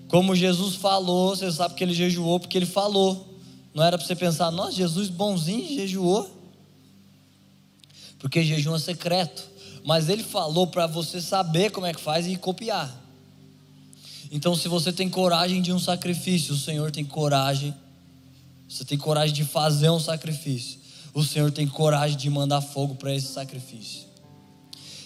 [0.08, 3.26] Como Jesus falou, você sabe que ele jejuou porque ele falou.
[3.72, 6.30] Não era para você pensar, nossa, Jesus bonzinho jejuou.
[8.18, 9.48] Porque jejum é secreto.
[9.82, 13.03] Mas ele falou para você saber como é que faz e copiar.
[14.30, 17.74] Então, se você tem coragem de um sacrifício, o Senhor tem coragem.
[18.68, 20.78] Você tem coragem de fazer um sacrifício.
[21.12, 24.02] O Senhor tem coragem de mandar fogo para esse sacrifício.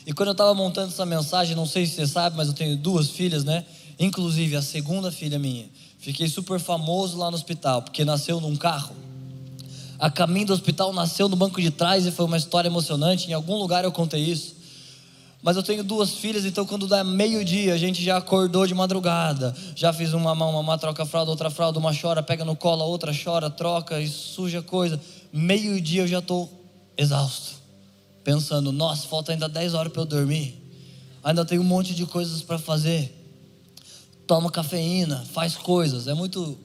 [0.07, 2.76] E quando eu estava montando essa mensagem, não sei se você sabe, mas eu tenho
[2.78, 3.66] duas filhas, né?
[3.98, 5.66] Inclusive a segunda filha minha.
[5.98, 8.96] Fiquei super famoso lá no hospital, porque nasceu num carro.
[9.98, 13.28] A caminho do hospital nasceu no banco de trás e foi uma história emocionante.
[13.28, 14.54] Em algum lugar eu contei isso.
[15.42, 19.55] Mas eu tenho duas filhas, então quando dá meio-dia, a gente já acordou de madrugada.
[19.77, 22.83] Já fiz uma mão, uma mamá troca fralda, outra fralda, uma chora, pega no colo,
[22.83, 25.01] a outra chora, troca e suja coisa.
[25.33, 26.51] Meio-dia eu já estou
[26.96, 27.57] exausto.
[28.24, 30.61] Pensando, nossa, falta ainda 10 horas para eu dormir.
[31.22, 33.14] Ainda tenho um monte de coisas para fazer
[34.29, 36.07] toma cafeína, faz coisas.
[36.07, 36.59] É muito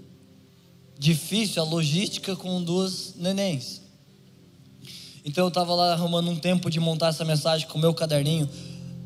[1.00, 3.83] difícil a logística com duas nenéns.
[5.26, 8.50] Então eu estava lá arrumando um tempo de montar essa mensagem com o meu caderninho.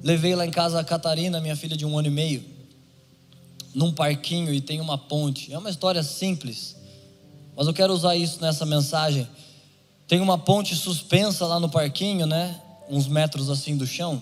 [0.03, 2.43] Levei lá em casa a Catarina, minha filha de um ano e meio,
[3.73, 5.53] num parquinho e tem uma ponte.
[5.53, 6.75] É uma história simples,
[7.55, 9.27] mas eu quero usar isso nessa mensagem.
[10.07, 12.59] Tem uma ponte suspensa lá no parquinho, né?
[12.89, 14.21] Uns metros assim do chão.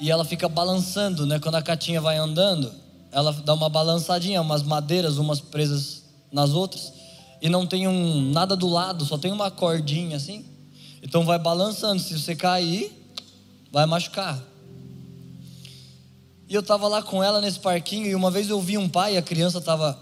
[0.00, 1.38] E ela fica balançando, né?
[1.38, 2.72] Quando a catinha vai andando,
[3.10, 6.92] ela dá uma balançadinha, umas madeiras, umas presas nas outras,
[7.40, 10.44] e não tem um nada do lado, só tem uma cordinha assim.
[11.02, 12.92] Então vai balançando, se você cair,
[13.70, 14.42] vai machucar.
[16.48, 19.16] E eu estava lá com ela nesse parquinho e uma vez eu vi um pai,
[19.16, 19.98] a criança estava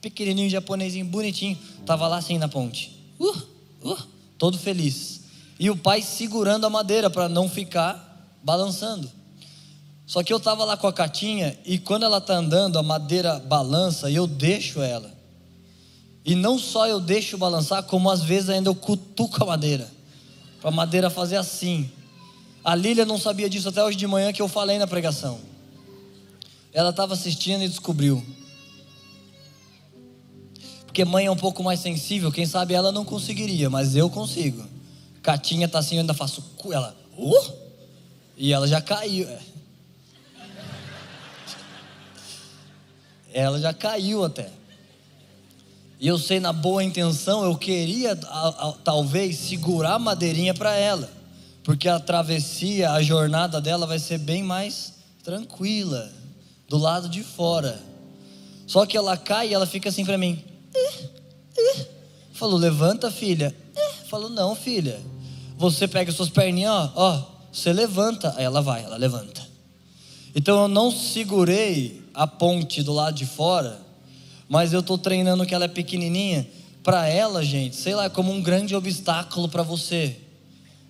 [0.00, 3.36] pequenininho, japonesinho, bonitinho, estava lá assim na ponte, uh,
[3.82, 3.98] uh,
[4.38, 5.20] todo feliz.
[5.58, 9.10] E o pai segurando a madeira para não ficar balançando.
[10.06, 13.38] Só que eu estava lá com a catinha e quando ela está andando, a madeira
[13.38, 15.12] balança e eu deixo ela.
[16.24, 19.99] E não só eu deixo balançar, como às vezes ainda eu cutuco a madeira.
[20.60, 21.90] Para a madeira fazer assim.
[22.62, 25.40] A Lília não sabia disso até hoje de manhã que eu falei na pregação.
[26.72, 28.24] Ela estava assistindo e descobriu.
[30.84, 34.66] Porque mãe é um pouco mais sensível, quem sabe ela não conseguiria, mas eu consigo.
[35.22, 36.44] Catinha tá assim, eu ainda faço.
[36.70, 37.52] Ela, uh!
[38.36, 39.28] E ela já caiu.
[39.28, 39.40] É.
[43.32, 44.50] ela já caiu até.
[46.00, 50.74] E eu sei, na boa intenção, eu queria a, a, talvez segurar a madeirinha para
[50.74, 51.10] ela,
[51.62, 56.10] porque a travessia, a jornada dela vai ser bem mais tranquila,
[56.66, 57.78] do lado de fora.
[58.66, 60.42] Só que ela cai e ela fica assim para mim.
[62.32, 63.54] Falou, levanta, filha.
[64.08, 64.98] Falou, não, filha.
[65.58, 68.32] Você pega suas perninhas, ó, ó, você levanta.
[68.38, 69.46] Aí ela vai, ela levanta.
[70.34, 73.78] Então eu não segurei a ponte do lado de fora,
[74.50, 76.44] mas eu estou treinando que ela é pequenininha.
[76.82, 80.16] Para ela, gente, sei lá, é como um grande obstáculo para você.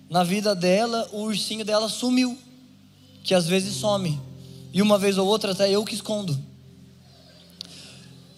[0.09, 2.35] Na vida dela, o ursinho dela sumiu,
[3.23, 4.19] que às vezes some.
[4.73, 6.35] E uma vez ou outra até eu que escondo.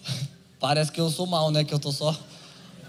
[0.60, 1.64] Parece que eu sou mal, né?
[1.64, 2.14] Que eu tô só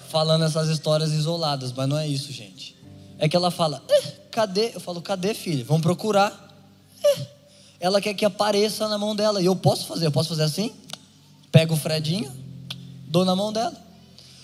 [0.10, 2.76] falando essas histórias isoladas, mas não é isso, gente.
[3.18, 5.64] É que ela fala: eh, "Cadê?" Eu falo: "Cadê, filha?
[5.64, 6.54] Vamos procurar."
[7.02, 7.28] Eh,
[7.80, 9.42] ela quer que apareça na mão dela.
[9.42, 10.74] E eu posso fazer, eu posso fazer assim?
[11.56, 12.30] Pego o Fredinho,
[13.08, 13.82] dou na mão dela.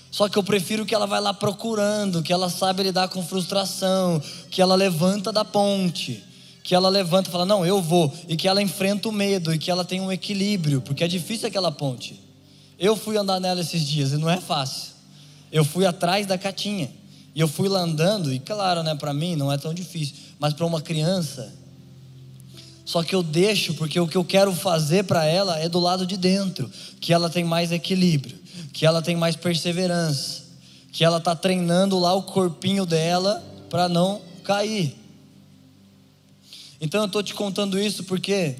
[0.09, 4.23] Só que eu prefiro que ela vai lá procurando, que ela sabe lidar com frustração,
[4.49, 6.23] que ela levanta da ponte,
[6.63, 9.57] que ela levanta e fala, não, eu vou, e que ela enfrenta o medo, e
[9.57, 12.17] que ela tem um equilíbrio, porque é difícil aquela ponte.
[12.79, 14.93] Eu fui andar nela esses dias e não é fácil.
[15.51, 16.89] Eu fui atrás da catinha,
[17.35, 20.53] e eu fui lá andando, e claro, né, para mim não é tão difícil, mas
[20.53, 21.53] para uma criança
[22.91, 26.05] só que eu deixo porque o que eu quero fazer para ela é do lado
[26.05, 28.37] de dentro, que ela tem mais equilíbrio,
[28.73, 30.43] que ela tem mais perseverança,
[30.91, 34.93] que ela está treinando lá o corpinho dela para não cair.
[36.81, 38.57] Então eu estou te contando isso porque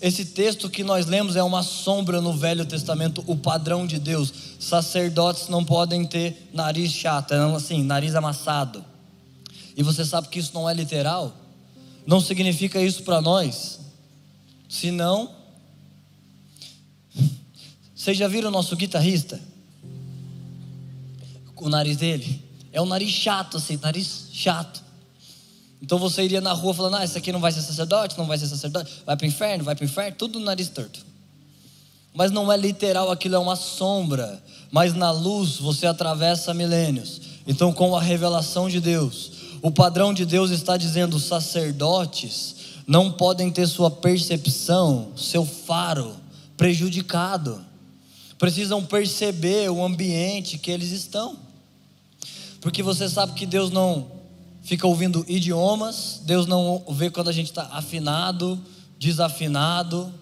[0.00, 4.32] Esse texto que nós lemos é uma sombra no Velho Testamento, o padrão de Deus.
[4.60, 8.84] Sacerdotes não podem ter nariz chato, assim, nariz amassado.
[9.76, 11.34] E você sabe que isso não é literal?
[12.08, 13.80] Não significa isso para nós.
[14.66, 15.30] Senão,
[17.94, 19.38] vocês já viram o nosso guitarrista?
[21.54, 22.42] O nariz dele
[22.72, 24.82] é um nariz chato, assim, nariz chato.
[25.82, 28.38] Então você iria na rua falando: Ah, esse aqui não vai ser sacerdote, não vai
[28.38, 31.04] ser sacerdote, vai para o inferno, vai para o inferno, tudo no nariz torto.
[32.14, 34.42] Mas não é literal, aquilo é uma sombra.
[34.70, 37.20] Mas na luz você atravessa milênios.
[37.46, 43.50] Então, com a revelação de Deus, o padrão de Deus está dizendo: sacerdotes não podem
[43.50, 46.16] ter sua percepção, seu faro
[46.56, 47.64] prejudicado.
[48.38, 51.36] Precisam perceber o ambiente que eles estão.
[52.60, 54.06] Porque você sabe que Deus não
[54.62, 58.60] fica ouvindo idiomas, Deus não vê quando a gente está afinado,
[58.98, 60.12] desafinado.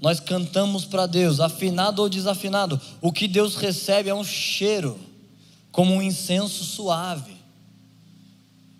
[0.00, 2.80] Nós cantamos para Deus, afinado ou desafinado.
[3.00, 4.98] O que Deus recebe é um cheiro,
[5.70, 7.35] como um incenso suave.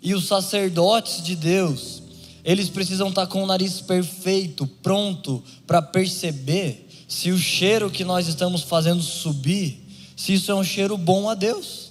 [0.01, 2.01] E os sacerdotes de Deus,
[2.43, 8.03] eles precisam estar tá com o nariz perfeito, pronto para perceber se o cheiro que
[8.03, 9.83] nós estamos fazendo subir,
[10.15, 11.87] se isso é um cheiro bom a Deus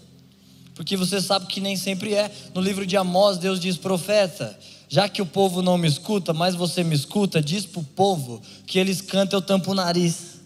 [0.76, 2.30] porque você sabe que nem sempre é.
[2.54, 4.56] No livro de Amós, Deus diz: profeta,
[4.88, 8.42] já que o povo não me escuta, mas você me escuta, diz para o povo
[8.66, 10.36] que eles cantam, eu tampo o nariz.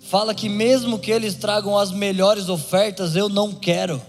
[0.00, 4.00] Fala que mesmo que eles tragam as melhores ofertas, eu não quero,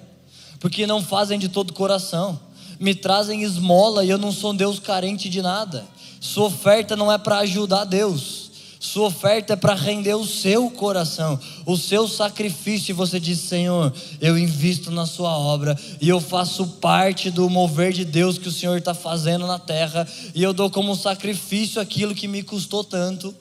[0.63, 2.39] porque não fazem de todo coração,
[2.79, 5.83] me trazem esmola e eu não sou Deus carente de nada.
[6.21, 8.49] Sua oferta não é para ajudar Deus,
[8.79, 12.91] sua oferta é para render o seu coração, o seu sacrifício.
[12.91, 17.91] E você diz: Senhor, eu invisto na Sua obra e eu faço parte do mover
[17.91, 20.07] de Deus que o Senhor está fazendo na terra.
[20.33, 23.35] E eu dou como sacrifício aquilo que me custou tanto.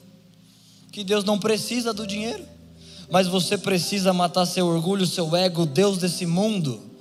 [0.91, 2.43] Que Deus não precisa do dinheiro,
[3.09, 6.91] mas você precisa matar seu orgulho, seu ego, Deus desse mundo,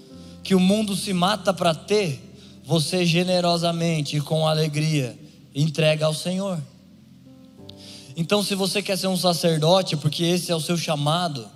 [0.43, 2.31] que o mundo se mata para ter.
[2.65, 5.19] Você generosamente e com alegria
[5.55, 6.61] entrega ao Senhor.
[8.17, 11.49] Então, se você quer ser um sacerdote, porque esse é o seu chamado,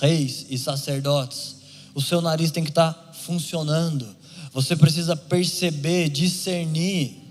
[0.00, 1.56] reis e sacerdotes,
[1.94, 4.06] o seu nariz tem que estar tá funcionando.
[4.52, 7.22] Você precisa perceber, discernir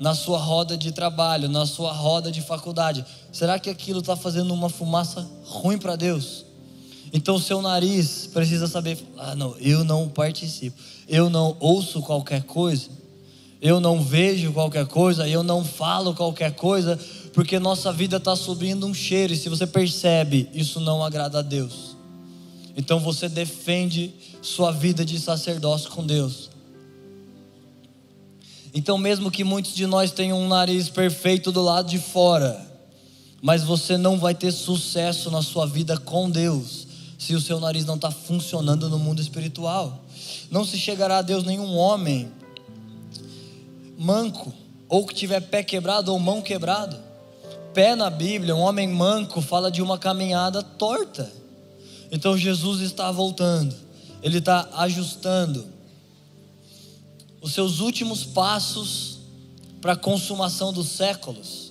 [0.00, 3.04] na sua roda de trabalho, na sua roda de faculdade.
[3.32, 6.44] Será que aquilo está fazendo uma fumaça ruim para Deus?
[7.12, 10.76] Então seu nariz precisa saber, ah não, eu não participo,
[11.08, 12.88] eu não ouço qualquer coisa,
[13.60, 16.98] eu não vejo qualquer coisa, eu não falo qualquer coisa,
[17.32, 21.42] porque nossa vida está subindo um cheiro, e se você percebe, isso não agrada a
[21.42, 21.96] Deus.
[22.76, 26.50] Então você defende sua vida de sacerdócio com Deus.
[28.74, 32.64] Então, mesmo que muitos de nós tenham um nariz perfeito do lado de fora,
[33.40, 36.86] mas você não vai ter sucesso na sua vida com Deus,
[37.18, 40.04] se o seu nariz não está funcionando no mundo espiritual.
[40.50, 42.30] Não se chegará a Deus nenhum homem
[43.98, 44.54] manco,
[44.88, 47.08] ou que tiver pé quebrado ou mão quebrado
[47.78, 51.30] pé na Bíblia, um homem manco, fala de uma caminhada torta.
[52.10, 53.72] Então Jesus está voltando,
[54.20, 55.64] ele está ajustando
[57.40, 59.18] os seus últimos passos
[59.80, 61.67] para a consumação dos séculos.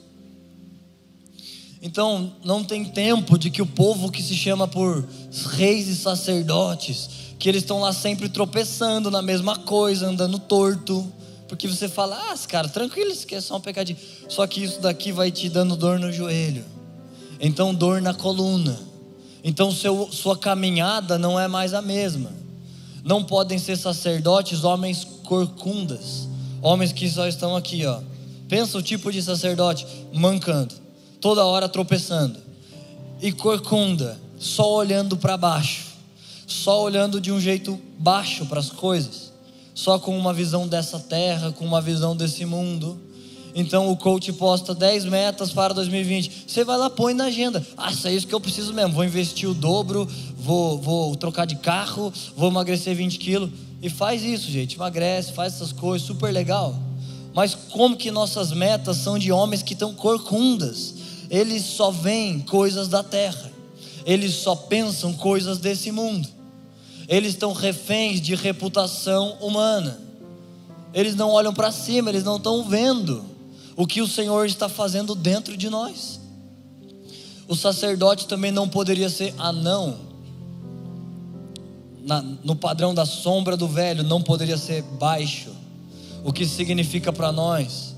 [1.87, 5.07] Então, não tem tempo de que o povo que se chama por
[5.51, 11.09] reis e sacerdotes, que eles estão lá sempre tropeçando na mesma coisa, andando torto,
[11.47, 13.97] porque você fala, ah, cara, tranquilo, isso aqui é só um pecadinho.
[14.27, 16.65] Só que isso daqui vai te dando dor no joelho.
[17.39, 18.77] Então, dor na coluna.
[19.41, 22.31] Então, seu, sua caminhada não é mais a mesma.
[23.01, 26.27] Não podem ser sacerdotes homens corcundas.
[26.61, 28.01] Homens que só estão aqui, ó.
[28.49, 30.75] Pensa o tipo de sacerdote mancando,
[31.19, 32.39] toda hora tropeçando.
[33.21, 35.85] E corcunda, só olhando para baixo.
[36.45, 39.27] Só olhando de um jeito baixo para as coisas
[39.77, 42.99] só com uma visão dessa terra, com uma visão desse mundo.
[43.53, 46.45] Então o coach posta 10 metas para 2020.
[46.47, 47.63] Você vai lá, põe na agenda.
[47.77, 48.93] Ah, isso é isso que eu preciso mesmo.
[48.93, 53.51] Vou investir o dobro, vou, vou trocar de carro, vou emagrecer 20 quilos.
[53.79, 54.77] E faz isso, gente.
[54.77, 56.75] Emagrece, faz essas coisas, super legal.
[57.35, 60.95] Mas como que nossas metas são de homens que estão corcundas?
[61.29, 63.51] Eles só veem coisas da terra.
[64.05, 66.37] Eles só pensam coisas desse mundo
[67.07, 69.99] eles estão reféns de reputação humana.
[70.93, 73.23] Eles não olham para cima, eles não estão vendo
[73.75, 76.19] o que o Senhor está fazendo dentro de nós.
[77.47, 80.05] O sacerdote também não poderia ser anão,
[82.03, 85.49] Na, no padrão da sombra do velho, não poderia ser baixo.
[86.23, 87.95] O que significa para nós?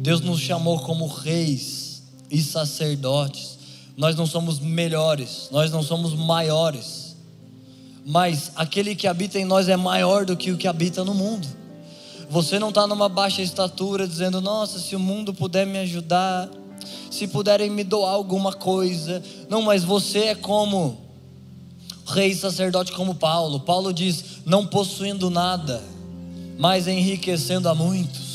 [0.00, 1.85] Deus nos chamou como reis
[2.30, 3.58] e sacerdotes.
[3.96, 7.16] Nós não somos melhores, nós não somos maiores,
[8.04, 11.46] mas aquele que habita em nós é maior do que o que habita no mundo.
[12.28, 16.50] Você não está numa baixa estatura dizendo, nossa, se o mundo puder me ajudar,
[17.10, 19.22] se puderem me doar alguma coisa.
[19.48, 21.06] Não, mas você é como
[22.06, 23.60] rei sacerdote como Paulo.
[23.60, 25.82] Paulo diz: não possuindo nada,
[26.58, 28.25] mas enriquecendo a muitos.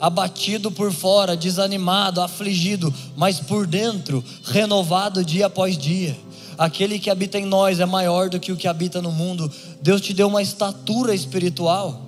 [0.00, 6.16] Abatido por fora, desanimado, afligido, mas por dentro, renovado dia após dia.
[6.56, 9.50] Aquele que habita em nós é maior do que o que habita no mundo.
[9.82, 12.02] Deus te deu uma estatura espiritual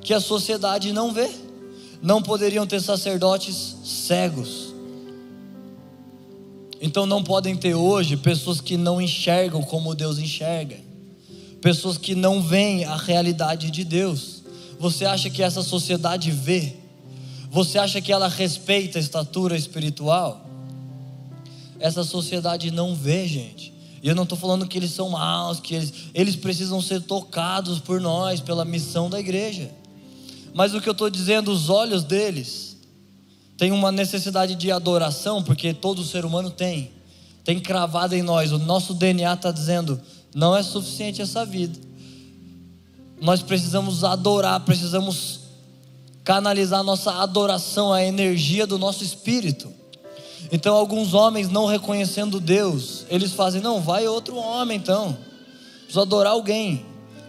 [0.00, 1.30] que a sociedade não vê.
[2.02, 4.70] Não poderiam ter sacerdotes cegos
[6.80, 10.78] então não podem ter hoje pessoas que não enxergam como Deus enxerga,
[11.60, 14.42] pessoas que não veem a realidade de Deus.
[14.78, 16.79] Você acha que essa sociedade vê?
[17.50, 20.46] Você acha que ela respeita a estatura espiritual?
[21.80, 23.74] Essa sociedade não vê, gente.
[24.00, 27.80] E eu não estou falando que eles são maus, que eles, eles precisam ser tocados
[27.80, 29.70] por nós, pela missão da igreja.
[30.54, 32.76] Mas o que eu estou dizendo, os olhos deles
[33.56, 36.92] tem uma necessidade de adoração, porque todo ser humano tem,
[37.44, 40.00] tem cravado em nós, o nosso DNA está dizendo:
[40.34, 41.78] não é suficiente essa vida,
[43.20, 45.39] nós precisamos adorar, precisamos
[46.30, 49.74] canalizar nossa adoração, a energia do nosso espírito.
[50.52, 55.18] Então, alguns homens não reconhecendo Deus, eles fazem: não, vai outro homem então,
[55.80, 56.86] preciso adorar alguém.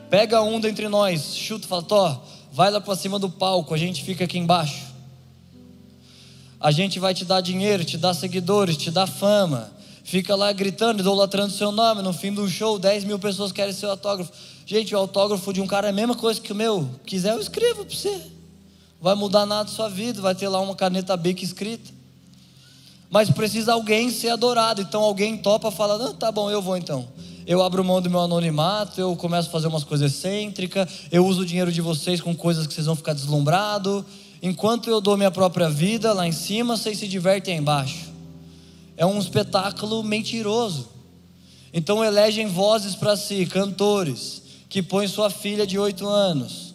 [0.07, 2.23] Pega um dentre nós, chuta, fala: Tó,
[2.53, 4.91] vai lá para cima do palco, a gente fica aqui embaixo
[6.59, 9.71] a gente vai te dar dinheiro, te dar seguidores, te dar fama.
[10.03, 12.03] Fica lá gritando, idolatrando seu nome.
[12.03, 14.31] No fim do show, 10 mil pessoas querem seu autógrafo.
[14.63, 16.87] Gente, o autógrafo de um cara é a mesma coisa que o meu.
[17.03, 18.40] Quiser, eu escrevo para você.
[19.01, 21.91] Vai mudar nada da sua vida, vai ter lá uma caneta bic escrita.
[23.09, 24.81] Mas precisa alguém ser adorado.
[24.81, 27.07] Então alguém topa fala: Não, tá bom, eu vou então.
[27.45, 31.41] Eu abro mão do meu anonimato, eu começo a fazer umas coisas excêntricas, eu uso
[31.41, 34.05] o dinheiro de vocês com coisas que vocês vão ficar deslumbrados
[34.41, 38.09] Enquanto eu dou minha própria vida lá em cima, vocês se divertem embaixo.
[38.97, 40.89] É um espetáculo mentiroso.
[41.71, 46.70] Então elegem vozes para si, cantores, que põem sua filha de oito anos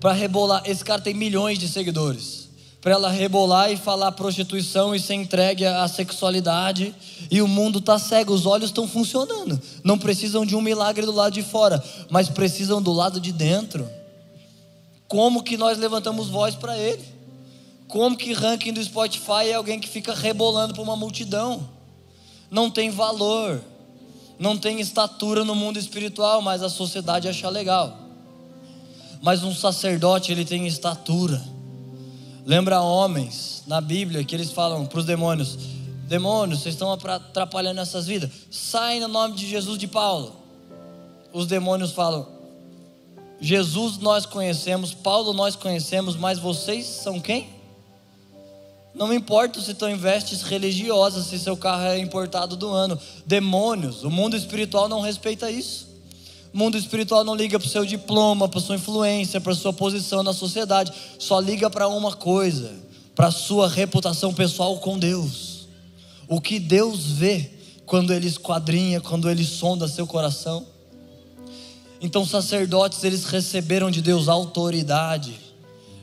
[0.00, 0.62] para rebolar.
[0.64, 2.48] Esse cara tem milhões de seguidores.
[2.80, 6.94] Para ela rebolar e falar prostituição e ser entregue à sexualidade.
[7.30, 9.60] E o mundo está cego, os olhos estão funcionando.
[9.84, 13.88] Não precisam de um milagre do lado de fora, mas precisam do lado de dentro.
[15.06, 17.04] Como que nós levantamos voz para Ele?
[17.86, 21.68] Como que ranking do Spotify é alguém que fica rebolando para uma multidão?
[22.50, 23.60] Não tem valor,
[24.38, 28.09] não tem estatura no mundo espiritual, mas a sociedade acha legal.
[29.20, 31.42] Mas um sacerdote ele tem estatura.
[32.44, 35.58] Lembra homens na Bíblia que eles falam para os demônios:
[36.08, 40.34] demônios, vocês estão atrapalhando essas vidas, saem no nome de Jesus de Paulo.
[41.32, 42.26] Os demônios falam:
[43.40, 47.60] Jesus nós conhecemos, Paulo nós conhecemos, mas vocês são quem?
[48.94, 52.98] Não importa se estão em vestes religiosas, se seu carro é importado do ano.
[53.24, 55.89] Demônios, o mundo espiritual não respeita isso.
[56.52, 60.22] O mundo espiritual não liga para o seu diploma, para sua influência, para sua posição
[60.22, 60.92] na sociedade.
[61.18, 62.72] Só liga para uma coisa:
[63.14, 65.68] para a sua reputação pessoal com Deus.
[66.26, 67.50] O que Deus vê
[67.86, 70.66] quando Ele esquadrinha, quando Ele sonda seu coração.
[72.00, 75.38] Então, sacerdotes, eles receberam de Deus autoridade,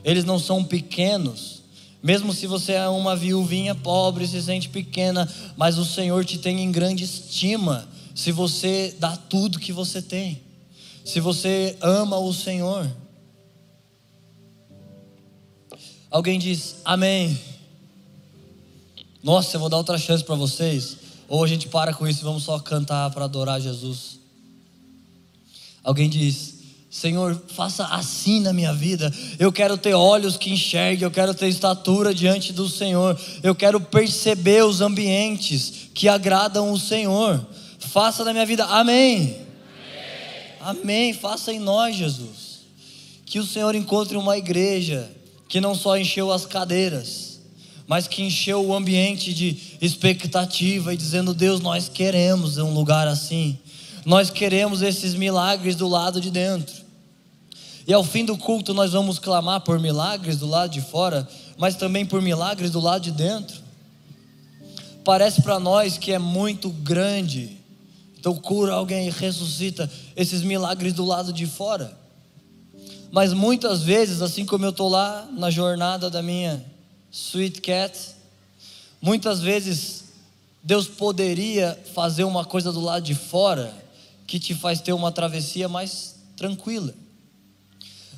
[0.04, 1.58] eles não são pequenos.
[2.00, 6.60] Mesmo se você é uma viuvinha pobre, se sente pequena, mas o Senhor te tem
[6.60, 7.88] em grande estima,
[8.18, 10.42] se você dá tudo que você tem,
[11.04, 12.90] se você ama o Senhor.
[16.10, 17.38] Alguém diz amém.
[19.22, 20.96] Nossa, eu vou dar outra chance para vocês.
[21.28, 24.18] Ou a gente para com isso e vamos só cantar para adorar Jesus.
[25.84, 26.54] Alguém diz:
[26.90, 29.14] Senhor, faça assim na minha vida.
[29.38, 33.16] Eu quero ter olhos que enxerguem, eu quero ter estatura diante do Senhor.
[33.44, 37.46] Eu quero perceber os ambientes que agradam o Senhor.
[37.78, 38.64] Faça na minha vida.
[38.64, 39.36] Amém.
[40.60, 40.82] Amém.
[40.82, 41.12] Amém.
[41.12, 42.60] Faça em nós, Jesus.
[43.24, 45.10] Que o Senhor encontre uma igreja
[45.48, 47.40] que não só encheu as cadeiras,
[47.86, 53.58] mas que encheu o ambiente de expectativa e dizendo: Deus, nós queremos um lugar assim.
[54.04, 56.74] Nós queremos esses milagres do lado de dentro.
[57.86, 61.26] E ao fim do culto nós vamos clamar por milagres do lado de fora,
[61.56, 63.56] mas também por milagres do lado de dentro.
[65.04, 67.57] Parece para nós que é muito grande.
[68.28, 71.96] Então cura alguém, ressuscita esses milagres do lado de fora.
[73.10, 76.62] Mas muitas vezes, assim como eu estou lá na jornada da minha
[77.10, 77.98] Sweet Cat,
[79.00, 80.04] muitas vezes
[80.62, 83.72] Deus poderia fazer uma coisa do lado de fora
[84.26, 86.92] que te faz ter uma travessia mais tranquila.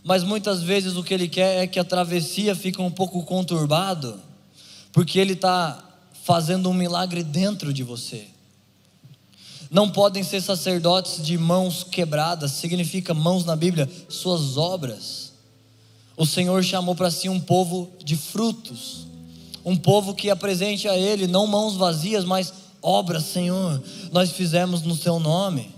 [0.02, 4.20] Mas muitas vezes o que Ele quer é que a travessia fique um pouco conturbado,
[4.92, 5.84] porque Ele está
[6.24, 8.26] fazendo um milagre dentro de você.
[9.70, 15.32] Não podem ser sacerdotes de mãos quebradas, significa mãos na Bíblia, suas obras.
[16.16, 19.06] O Senhor chamou para si um povo de frutos,
[19.64, 22.52] um povo que apresente a Ele não mãos vazias, mas
[22.82, 25.72] obras, Senhor, nós fizemos no Seu nome.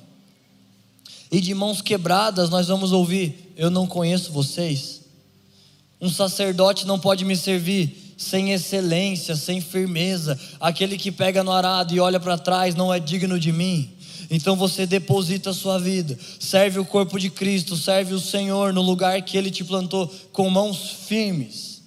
[1.31, 5.03] E de mãos quebradas nós vamos ouvir: Eu não conheço vocês.
[6.01, 10.39] Um sacerdote não pode me servir sem excelência, sem firmeza.
[10.61, 13.91] Aquele que pega no arado e olha para trás não é digno de mim.
[14.31, 18.81] Então você deposita a sua vida, serve o corpo de Cristo, serve o Senhor no
[18.81, 21.83] lugar que Ele te plantou, com mãos firmes,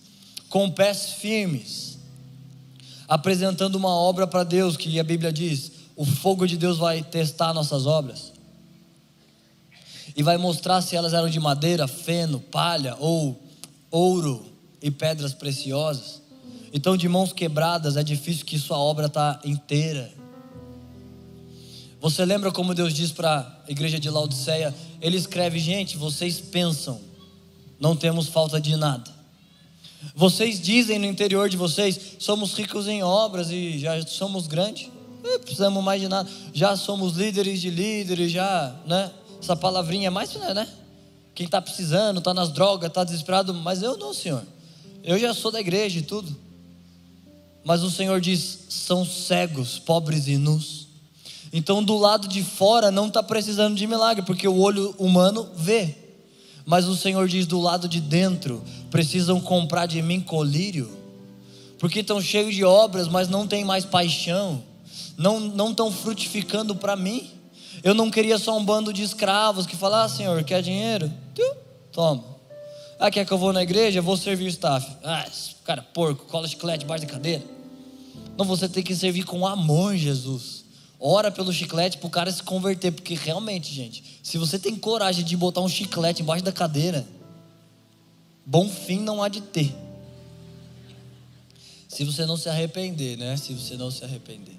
[0.48, 1.98] com pés firmes,
[3.08, 7.54] apresentando uma obra para Deus, que a Bíblia diz: o fogo de Deus vai testar
[7.54, 8.34] nossas obras
[10.16, 13.42] e vai mostrar se elas eram de madeira, feno, palha ou
[13.90, 14.46] ouro
[14.82, 16.22] e pedras preciosas.
[16.76, 20.12] Então, de mãos quebradas, é difícil que sua obra está inteira.
[22.02, 24.76] Você lembra como Deus diz para a igreja de Laodiceia?
[25.00, 27.00] Ele escreve: Gente, vocês pensam,
[27.80, 29.10] não temos falta de nada.
[30.14, 34.90] Vocês dizem no interior de vocês: somos ricos em obras e já somos grandes.
[35.24, 36.30] Não precisamos mais de nada.
[36.54, 39.10] Já somos líderes de líderes, já, né?
[39.42, 40.68] Essa palavrinha é mais, né?
[41.34, 43.54] Quem está precisando, está nas drogas, está desesperado.
[43.54, 44.44] Mas eu não, Senhor.
[45.06, 46.44] Eu já sou da igreja e tudo.
[47.66, 50.86] Mas o Senhor diz: são cegos, pobres e nus.
[51.52, 55.96] Então, do lado de fora não está precisando de milagre, porque o olho humano vê.
[56.64, 60.96] Mas o Senhor diz: do lado de dentro, precisam comprar de mim colírio,
[61.80, 64.64] porque estão cheios de obras, mas não tem mais paixão,
[65.18, 67.32] não estão frutificando para mim.
[67.84, 71.12] Eu não queria só um bando de escravos que falar, ah, Senhor, quer dinheiro?
[71.92, 72.24] Toma.
[73.00, 74.02] Ah, quer que eu vou na igreja?
[74.02, 74.88] Vou servir o staff.
[75.04, 75.26] Ah,
[75.64, 77.55] cara, porco, cola chiclete debaixo da cadeira.
[78.38, 80.66] Não, você tem que servir com amor, Jesus.
[81.00, 85.24] Ora pelo chiclete para o cara se converter, porque realmente, gente, se você tem coragem
[85.24, 87.06] de botar um chiclete embaixo da cadeira,
[88.46, 89.76] bom fim não há de ter.
[91.88, 93.38] Se você não se arrepender, né?
[93.38, 94.56] Se você não se arrepender.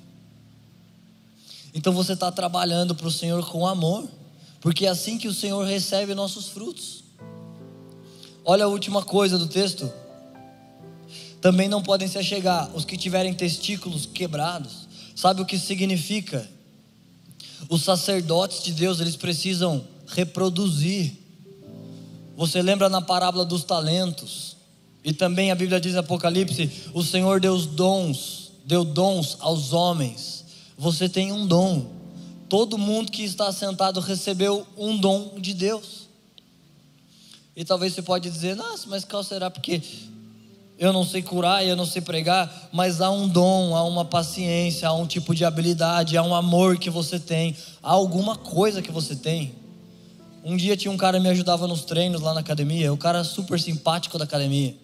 [1.75, 4.09] Então você está trabalhando para o Senhor com amor,
[4.61, 7.05] porque é assim que o Senhor recebe nossos frutos.
[8.45, 9.93] Olha a última coisa do texto.
[11.41, 16.47] Também não podem se achegar os que tiverem testículos quebrados Sabe o que significa?
[17.71, 21.17] Os sacerdotes de Deus, eles precisam reproduzir.
[22.37, 24.59] Você lembra na parábola dos talentos?
[25.03, 30.45] E também a Bíblia diz em Apocalipse: o Senhor deu dons, deu dons aos homens.
[30.77, 31.97] Você tem um dom.
[32.47, 36.07] Todo mundo que está sentado recebeu um dom de Deus.
[37.57, 39.51] E talvez você pode dizer, nossa, mas qual será?
[39.51, 39.81] Porque
[40.79, 44.89] eu não sei curar, eu não sei pregar, mas há um dom, há uma paciência,
[44.89, 48.93] há um tipo de habilidade, há um amor que você tem, há alguma coisa que
[48.93, 49.55] você tem.
[50.45, 53.25] Um dia tinha um cara que me ajudava nos treinos lá na academia, o cara
[53.25, 54.77] super simpático da academia.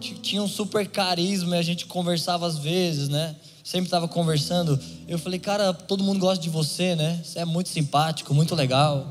[0.00, 3.36] Tinha um super carisma e a gente conversava às vezes, né?
[3.62, 4.78] Sempre estava conversando.
[5.06, 7.20] Eu falei, cara, todo mundo gosta de você, né?
[7.22, 9.06] Você é muito simpático, muito legal.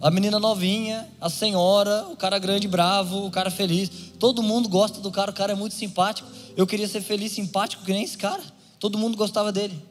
[0.00, 3.90] A menina novinha, a senhora, o cara grande, bravo, o cara feliz.
[4.18, 6.28] Todo mundo gosta do cara, o cara é muito simpático.
[6.56, 8.42] Eu queria ser feliz, simpático, que nem esse cara.
[8.78, 9.82] Todo mundo gostava dele.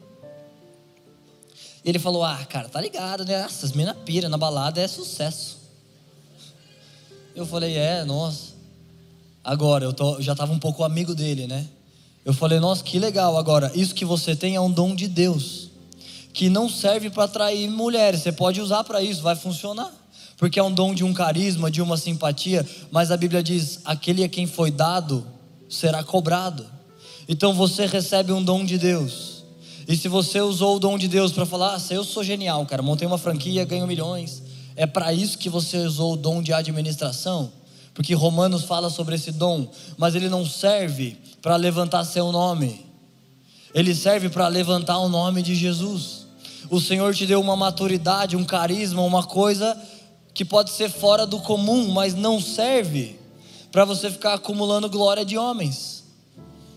[1.84, 3.34] E ele falou: Ah, cara, tá ligado, né?
[3.34, 5.58] Essas minas pira na balada é sucesso.
[7.36, 8.54] Eu falei: É, nossa.
[9.44, 11.68] Agora, eu, tô, eu já estava um pouco amigo dele, né?
[12.24, 13.38] Eu falei: Nossa, que legal.
[13.38, 15.65] Agora, isso que você tem é um dom de Deus
[16.36, 18.22] que não serve para atrair mulheres.
[18.22, 19.90] Você pode usar para isso, vai funcionar.
[20.36, 24.22] Porque é um dom de um carisma, de uma simpatia, mas a Bíblia diz: aquele
[24.22, 25.26] a quem foi dado
[25.70, 26.66] será cobrado.
[27.28, 29.46] Então você recebe um dom de Deus.
[29.88, 32.82] E se você usou o dom de Deus para falar, ah, eu sou genial, cara,
[32.82, 34.44] montei uma franquia, ganho milhões,
[34.76, 37.52] é para isso que você usou o dom de administração?
[37.94, 42.86] Porque Romanos fala sobre esse dom, mas ele não serve para levantar seu nome,
[43.74, 46.25] ele serve para levantar o nome de Jesus
[46.70, 49.78] o Senhor te deu uma maturidade, um carisma, uma coisa
[50.34, 53.20] que pode ser fora do comum, mas não serve
[53.72, 56.04] para você ficar acumulando glória de homens.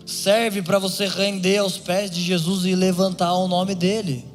[0.05, 4.25] Serve para você render aos pés de Jesus e levantar o nome dele.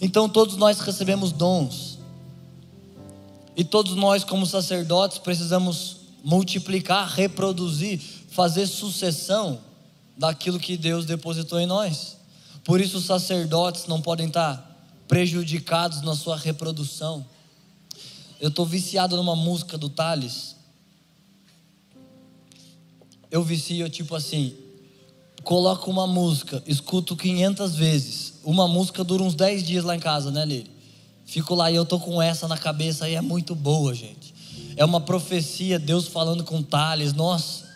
[0.00, 1.98] Então todos nós recebemos dons.
[3.56, 9.60] E todos nós, como sacerdotes, precisamos multiplicar, reproduzir, fazer sucessão
[10.16, 12.16] daquilo que Deus depositou em nós.
[12.64, 14.75] Por isso, os sacerdotes não podem estar
[15.08, 17.24] prejudicados na sua reprodução.
[18.40, 20.56] Eu estou viciado numa música do Thales.
[23.30, 24.56] Eu vicio tipo assim:
[25.42, 28.34] coloco uma música, escuto 500 vezes.
[28.44, 30.70] Uma música dura uns 10 dias lá em casa, né, Lili?
[31.24, 34.32] Fico lá e eu tô com essa na cabeça e é muito boa, gente.
[34.76, 37.66] É uma profecia, Deus falando com Thales, nossa.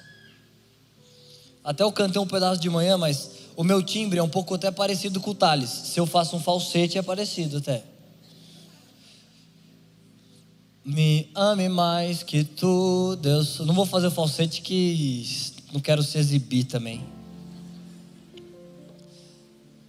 [1.65, 3.31] Até eu cantei um pedaço de manhã, mas
[3.61, 5.69] o meu timbre é um pouco até parecido com o Thales.
[5.69, 7.85] Se eu faço um falsete, é parecido até.
[10.83, 13.59] Me ame mais que tu, Deus.
[13.59, 15.27] Não vou fazer falsete que
[15.75, 17.05] não quero se exibir também.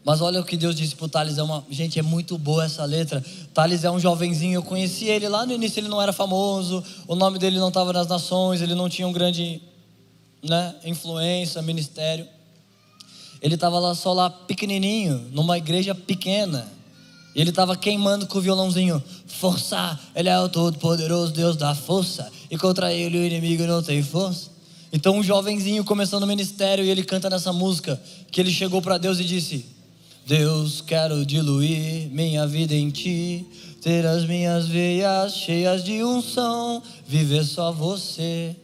[0.03, 2.83] Mas olha o que Deus disse pro Thales, é uma, gente, é muito boa essa
[2.83, 3.23] letra.
[3.53, 7.15] Thales é um jovenzinho, eu conheci ele lá no início, ele não era famoso, o
[7.15, 9.61] nome dele não estava nas nações, ele não tinha um grande,
[10.43, 12.27] né, influência, ministério.
[13.41, 16.71] Ele estava lá só lá pequenininho, numa igreja pequena.
[17.33, 19.01] Ele estava queimando com o violãozinho.
[19.25, 22.31] Força, ele é o todo-poderoso Deus da força.
[22.49, 24.51] E contra ele o inimigo não tem força.
[24.93, 28.97] Então um jovenzinho começando o ministério e ele canta nessa música que ele chegou para
[28.97, 29.65] Deus e disse:
[30.27, 33.45] Deus, quero diluir minha vida em ti,
[33.81, 38.55] ter as minhas veias cheias de unção, viver só você.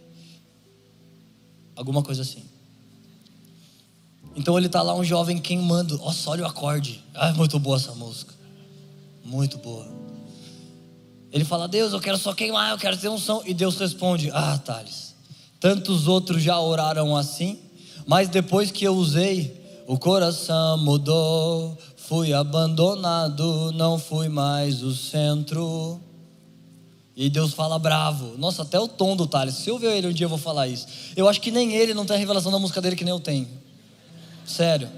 [1.75, 2.46] Alguma coisa assim.
[4.37, 5.97] Então ele está lá, um jovem queimando.
[5.97, 7.03] Nossa, olha o acorde.
[7.13, 8.33] Ah, muito boa essa música.
[9.25, 9.87] Muito boa.
[11.31, 13.41] Ele fala: Deus, eu quero só queimar, eu quero ter unção.
[13.45, 15.15] E Deus responde: Ah, Thales,
[15.59, 17.59] tantos outros já oraram assim,
[18.05, 21.75] mas depois que eu usei, o coração mudou.
[21.95, 25.99] Fui abandonado, não fui mais o centro.
[27.15, 28.37] E Deus fala bravo.
[28.37, 29.55] Nossa, até o tom do Thales.
[29.55, 30.87] Se eu ver ele um dia, eu vou falar isso.
[31.17, 33.19] Eu acho que nem ele não tem a revelação da música dele que nem eu
[33.19, 33.66] tenho.
[34.47, 34.89] Sério.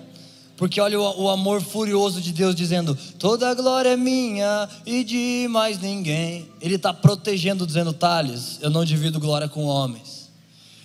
[0.55, 5.03] Porque olha o, o, amor furioso de Deus dizendo: toda a glória é minha e
[5.03, 6.49] de mais ninguém.
[6.61, 10.29] Ele está protegendo, dizendo: Thales, eu não divido glória com homens.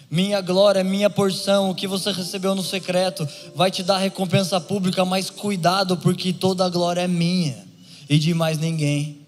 [0.08, 1.70] Minha glória é minha porção.
[1.70, 6.64] O que você recebeu no secreto vai te dar recompensa pública, mas cuidado, porque toda
[6.64, 7.66] a glória é minha
[8.08, 9.26] e de mais ninguém.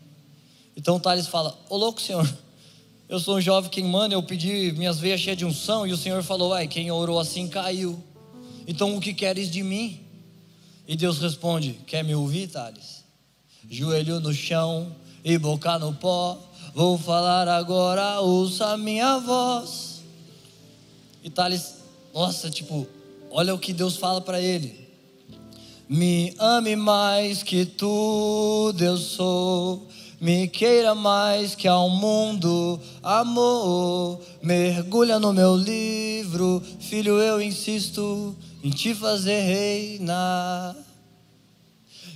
[0.77, 2.33] Então Thales fala: Ô louco, senhor,
[3.09, 5.97] eu sou um jovem quem manda, eu pedi minhas veias cheias de unção, e o
[5.97, 8.01] senhor falou: Ai, quem orou assim caiu.
[8.67, 10.01] Então o que queres de mim?
[10.87, 13.05] E Deus responde: Quer me ouvir, Thales?
[13.69, 14.95] Joelho no chão
[15.25, 16.39] e boca no pó.
[16.75, 20.03] Vou falar agora, ouça a minha voz.
[21.23, 21.77] E Thales,
[22.15, 22.87] nossa, tipo,
[23.31, 24.87] olha o que Deus fala para ele.
[25.89, 29.87] Me ame mais que tudo eu sou.
[30.21, 34.21] Me queira mais que ao mundo, amor.
[34.43, 38.35] Mergulha no meu livro, filho, eu insisto
[38.67, 40.75] em te fazer reinar.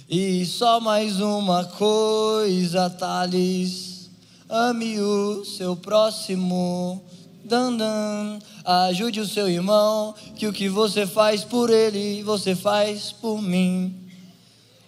[0.08, 4.10] E só mais uma coisa, Thales,
[4.48, 7.00] ame o seu próximo.
[7.44, 8.40] Dan, dan.
[8.64, 13.94] Ajude o seu irmão, que o que você faz por ele, você faz por mim.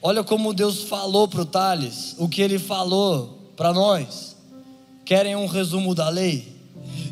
[0.02, 4.36] Olha como Deus falou para o Thales, o que ele falou para nós.
[5.04, 6.56] Querem um resumo da lei?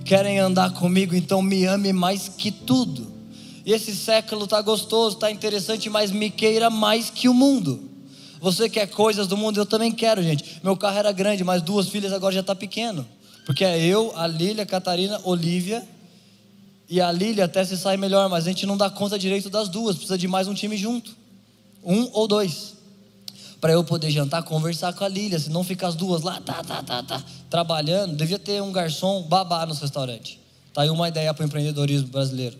[0.04, 1.14] Querem andar comigo?
[1.14, 3.19] Então me ame mais que tudo
[3.64, 7.90] e esse século está gostoso, está interessante, mas me queira mais que o mundo.
[8.40, 9.60] Você quer coisas do mundo?
[9.60, 10.60] Eu também quero, gente.
[10.62, 13.06] Meu carro era grande, mas duas filhas agora já está pequeno.
[13.44, 15.86] Porque é eu, a Lília, a Catarina, Olivia.
[16.88, 19.68] E a Lília até se sai melhor, mas a gente não dá conta direito das
[19.68, 19.96] duas.
[19.96, 21.14] Precisa de mais um time junto.
[21.84, 22.74] Um ou dois.
[23.60, 25.38] Para eu poder jantar, conversar com a Lília.
[25.38, 28.16] Se não fica as duas lá, tá, tá, tá, tá, trabalhando.
[28.16, 30.40] Devia ter um garçom babá no restaurante.
[30.72, 32.56] Tá aí uma ideia para o empreendedorismo brasileiro.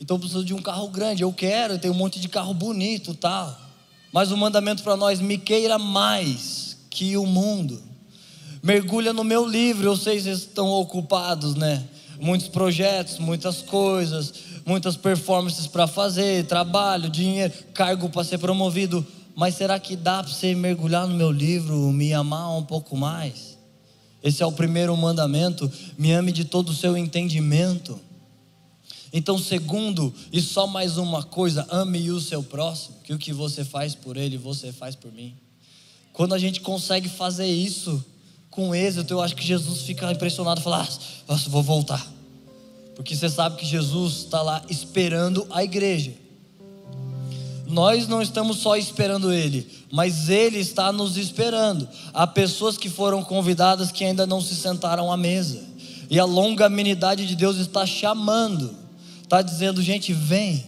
[0.00, 1.22] Então eu preciso de um carro grande.
[1.22, 3.58] Eu quero, eu tenho um monte de carro bonito, tal.
[4.12, 7.80] Mas o mandamento para nós, me queira mais que o mundo.
[8.62, 11.84] Mergulha no meu livro, eu sei vocês estão ocupados, né?
[12.20, 14.34] Muitos projetos, muitas coisas,
[14.66, 19.06] muitas performances para fazer, trabalho, dinheiro, cargo para ser promovido.
[19.36, 23.56] Mas será que dá para você mergulhar no meu livro, me amar um pouco mais?
[24.22, 25.70] Esse é o primeiro mandamento.
[25.96, 28.00] Me ame de todo o seu entendimento.
[29.12, 33.64] Então, segundo, e só mais uma coisa, ame o seu próximo, que o que você
[33.64, 35.34] faz por ele, você faz por mim.
[36.12, 38.04] Quando a gente consegue fazer isso
[38.50, 40.86] com êxito, eu acho que Jesus fica impressionado e fala:
[41.28, 42.04] ah, vou voltar.
[42.96, 46.12] Porque você sabe que Jesus está lá esperando a igreja.
[47.68, 51.86] Nós não estamos só esperando Ele, mas Ele está nos esperando.
[52.14, 55.62] Há pessoas que foram convidadas que ainda não se sentaram à mesa,
[56.10, 58.74] e a longanimidade de Deus está chamando,
[59.28, 60.66] está dizendo: gente, vem,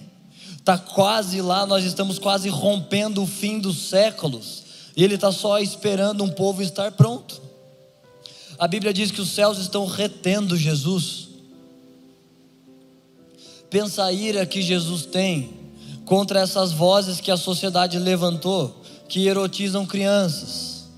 [0.59, 4.63] está quase lá, nós estamos quase rompendo o fim dos séculos,
[4.95, 7.41] e Ele está só esperando um povo estar pronto.
[8.59, 11.29] A Bíblia diz que os céus estão retendo Jesus.
[13.71, 15.55] Pensa a ira que Jesus tem
[16.05, 20.89] contra essas vozes que a sociedade levantou, que erotizam crianças,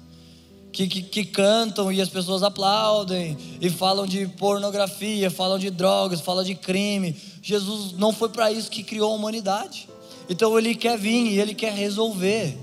[0.72, 6.20] que, que, que, cantam e as pessoas aplaudem, e falam de pornografia, falam de drogas,
[6.20, 7.14] falam de crime.
[7.42, 9.88] Jesus não foi para isso que criou a humanidade.
[10.30, 12.56] Então ele quer vir e ele quer resolver.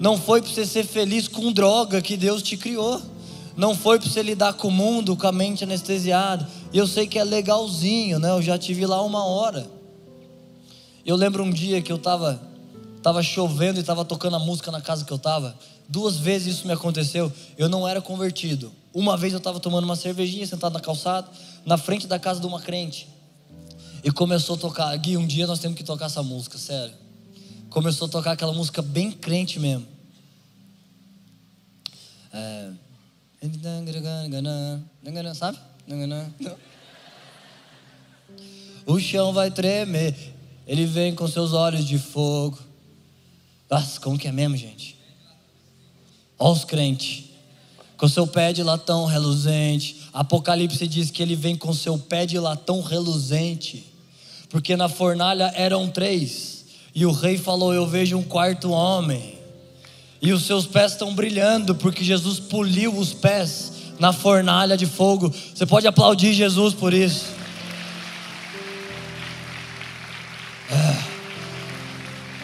[0.00, 3.00] Não foi para você ser feliz com droga que Deus te criou.
[3.56, 6.48] Não foi para você lidar com o mundo com a mente anestesiada.
[6.72, 8.30] E eu sei que é legalzinho, né?
[8.30, 9.70] Eu já tive lá uma hora.
[11.06, 12.50] Eu lembro um dia que eu estava
[13.02, 15.56] tava chovendo e estava tocando a música na casa que eu estava.
[15.88, 17.32] Duas vezes isso me aconteceu.
[17.56, 18.72] Eu não era convertido.
[18.92, 21.28] Uma vez eu estava tomando uma cervejinha sentado na calçada,
[21.64, 23.08] na frente da casa de uma crente.
[24.02, 24.96] E começou a tocar.
[24.96, 26.94] Gui, um dia nós temos que tocar essa música, sério.
[27.68, 29.86] Começou a tocar aquela música bem crente mesmo.
[32.32, 32.70] É...
[35.34, 35.58] Sabe?
[38.86, 40.16] O chão vai tremer.
[40.66, 42.58] Ele vem com seus olhos de fogo.
[43.70, 44.96] Nossa, como que é mesmo, gente?
[46.38, 47.29] Olha os crentes.
[48.00, 50.08] Com seu pé de latão reluzente.
[50.10, 53.86] Apocalipse diz que ele vem com seu pé de latão reluzente.
[54.48, 56.64] Porque na fornalha eram três.
[56.94, 59.38] E o rei falou: Eu vejo um quarto homem.
[60.22, 65.30] E os seus pés estão brilhando, porque Jesus poliu os pés na fornalha de fogo.
[65.54, 67.26] Você pode aplaudir Jesus por isso.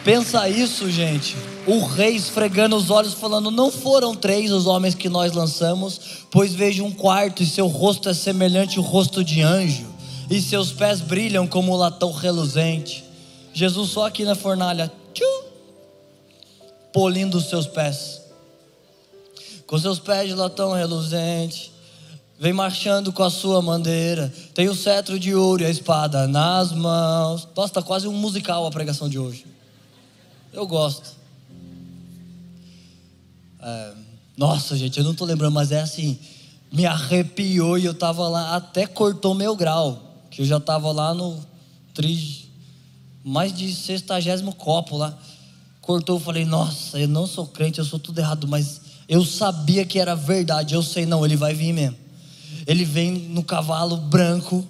[0.07, 1.35] Pensa isso, gente.
[1.65, 5.99] O rei esfregando os olhos, falando: Não foram três os homens que nós lançamos,
[6.31, 9.85] pois vejo um quarto, e seu rosto é semelhante ao rosto de anjo,
[10.29, 13.03] e seus pés brilham como latão reluzente.
[13.53, 15.43] Jesus só aqui na fornalha, tchum,
[16.93, 18.21] polindo os seus pés.
[19.65, 21.69] Com seus pés de latão reluzente,
[22.39, 24.33] vem marchando com a sua bandeira.
[24.53, 27.45] Tem o cetro de ouro e a espada nas mãos.
[27.53, 29.56] Nossa, está quase um musical a pregação de hoje.
[30.51, 31.15] Eu gosto.
[33.59, 33.93] É,
[34.35, 36.19] nossa, gente, eu não estou lembrando, mas é assim,
[36.71, 41.13] me arrepiou e eu estava lá, até cortou meu grau, que eu já estava lá
[41.13, 41.39] no
[41.93, 42.47] tri,
[43.23, 45.17] mais de sextagésimo copo lá
[45.87, 49.85] cortou, eu falei, nossa, eu não sou crente, eu sou tudo errado, mas eu sabia
[49.85, 51.95] que era verdade, eu sei, não, ele vai vir mesmo.
[52.67, 54.67] Ele vem no cavalo branco.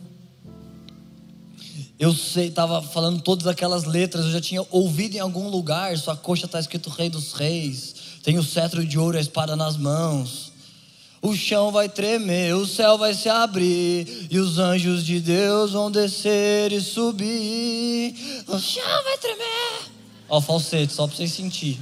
[1.99, 6.15] Eu sei, estava falando todas aquelas letras, eu já tinha ouvido em algum lugar, sua
[6.15, 9.77] coxa está escrito Rei dos Reis, tem o cetro de ouro e a espada nas
[9.77, 10.51] mãos.
[11.19, 15.89] O chão vai tremer, o céu vai se abrir, e os anjos de Deus vão
[15.89, 18.13] descer e subir.
[18.47, 19.91] O chão vai tremer.
[20.29, 21.79] Ó, falsete, só para vocês sentir.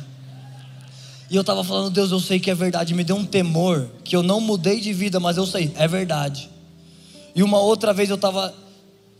[1.29, 2.93] E eu estava falando, Deus, eu sei que é verdade.
[2.93, 6.49] Me deu um temor que eu não mudei de vida, mas eu sei, é verdade.
[7.35, 8.53] E uma outra vez eu estava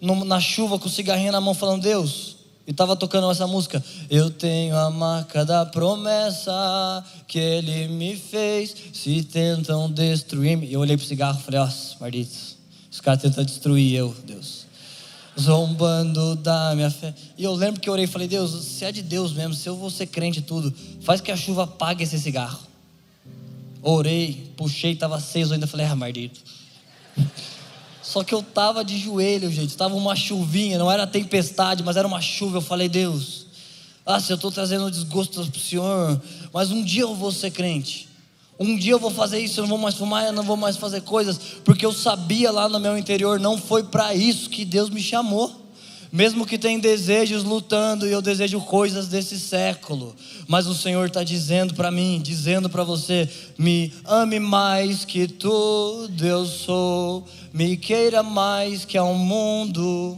[0.01, 2.37] na chuva com o cigarrinho na mão, falando, Deus,
[2.67, 3.83] e estava tocando essa música.
[4.09, 8.75] Eu tenho a marca da promessa que Ele me fez.
[8.93, 10.71] Se tentam destruir-me.
[10.71, 11.69] Eu olhei para o cigarro e falei, ó,
[11.99, 12.57] malditos,
[12.91, 14.65] os caras tentam destruir eu, Deus
[15.39, 17.13] zombando da minha fé.
[17.37, 19.67] E eu lembro que eu orei e falei: Deus, se é de Deus mesmo, se
[19.67, 22.59] eu vou ser crente e tudo, faz que a chuva apague esse cigarro.
[23.81, 25.67] Orei, puxei, estava aceso ainda.
[25.67, 26.39] Falei: Ah, maldito.
[28.05, 29.69] Só que eu estava de joelho, gente.
[29.69, 32.57] Estava uma chuvinha, não era tempestade, mas era uma chuva.
[32.57, 33.47] Eu falei: Deus,
[34.05, 36.21] ah, se eu estou trazendo desgosto para o Senhor,
[36.53, 38.07] mas um dia eu vou ser crente.
[38.59, 40.77] Um dia eu vou fazer isso, eu não vou mais fumar, eu não vou mais
[40.77, 44.89] fazer coisas, porque eu sabia lá no meu interior, não foi para isso que Deus
[44.89, 45.64] me chamou.
[46.15, 50.15] Mesmo que tenha desejos lutando e eu desejo coisas desse século,
[50.47, 56.25] mas o Senhor está dizendo para mim, dizendo para você: me ame mais que tudo
[56.25, 60.17] eu sou, me queira mais que ao mundo.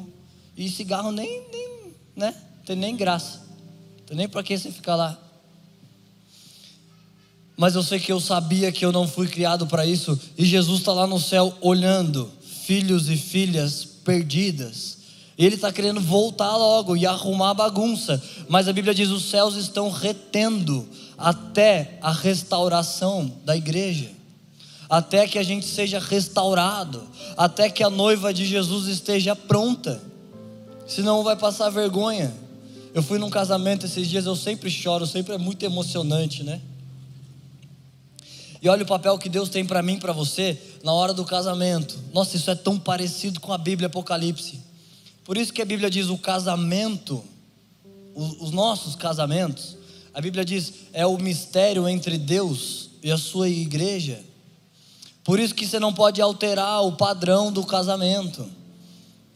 [0.56, 1.70] E cigarro nem, nem
[2.16, 2.36] né?
[2.64, 3.42] Tem nem graça,
[4.06, 5.20] tem nem para que você ficar lá
[7.60, 10.82] mas eu sei que eu sabia que eu não fui criado para isso, e Jesus
[10.82, 12.32] está lá no céu olhando
[12.68, 14.97] filhos e filhas perdidas.
[15.38, 19.56] Ele está querendo voltar logo e arrumar a bagunça, mas a Bíblia diz: os céus
[19.56, 24.10] estão retendo até a restauração da igreja,
[24.90, 27.04] até que a gente seja restaurado,
[27.36, 30.02] até que a noiva de Jesus esteja pronta,
[30.88, 32.34] senão vai passar vergonha.
[32.92, 36.60] Eu fui num casamento esses dias, eu sempre choro, sempre é muito emocionante, né?
[38.60, 41.96] E olha o papel que Deus tem para mim, para você, na hora do casamento.
[42.12, 44.67] Nossa, isso é tão parecido com a Bíblia Apocalipse.
[45.28, 47.22] Por isso que a Bíblia diz o casamento,
[48.16, 49.76] os, os nossos casamentos,
[50.14, 54.24] a Bíblia diz é o mistério entre Deus e a sua igreja.
[55.26, 58.50] Por isso que você não pode alterar o padrão do casamento.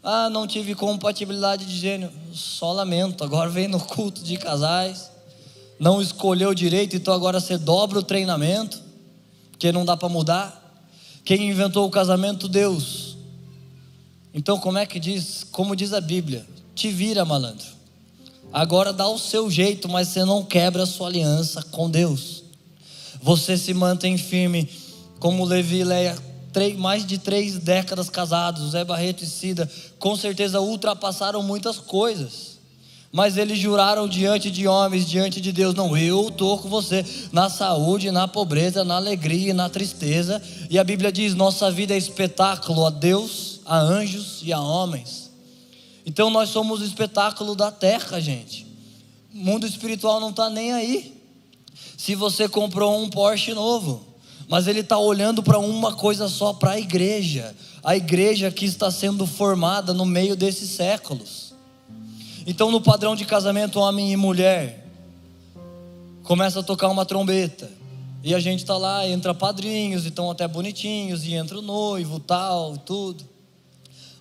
[0.02, 2.14] Ah, não tive compatibilidade de gênero.
[2.34, 3.26] Só lamento.
[3.26, 5.12] Agora vem no culto de casais.
[5.78, 8.82] Não escolheu direito, então agora você dobra o treinamento,
[9.52, 10.58] porque não dá para mudar.
[11.26, 12.48] Quem inventou o casamento?
[12.48, 13.11] Deus.
[14.34, 15.46] Então, como é que diz?
[15.52, 16.46] Como diz a Bíblia?
[16.74, 17.68] Te vira, malandro.
[18.54, 22.44] Agora dá o seu jeito, mas você não quebra a sua aliança com Deus.
[23.22, 24.70] Você se mantém firme,
[25.20, 26.32] como Levi e Leia
[26.78, 32.52] mais de três décadas casados, Zé Barreto e Cida, com certeza ultrapassaram muitas coisas.
[33.12, 37.50] Mas eles juraram diante de homens, diante de Deus: não, eu estou com você na
[37.50, 40.42] saúde, na pobreza, na alegria e na tristeza.
[40.70, 45.32] E a Bíblia diz: nossa vida é espetáculo a Deus, a anjos e a homens.
[46.06, 48.66] Então nós somos o espetáculo da terra, gente.
[49.34, 51.22] O mundo espiritual não está nem aí.
[51.98, 54.06] Se você comprou um Porsche novo,
[54.48, 58.92] mas ele está olhando para uma coisa só, para a igreja, a igreja que está
[58.92, 61.54] sendo formada no meio desses séculos.
[62.46, 64.86] Então, no padrão de casamento homem e mulher,
[66.24, 67.70] começa a tocar uma trombeta,
[68.24, 72.20] e a gente está lá, entra padrinhos, e estão até bonitinhos, e entra o noivo,
[72.20, 73.24] tal, tudo.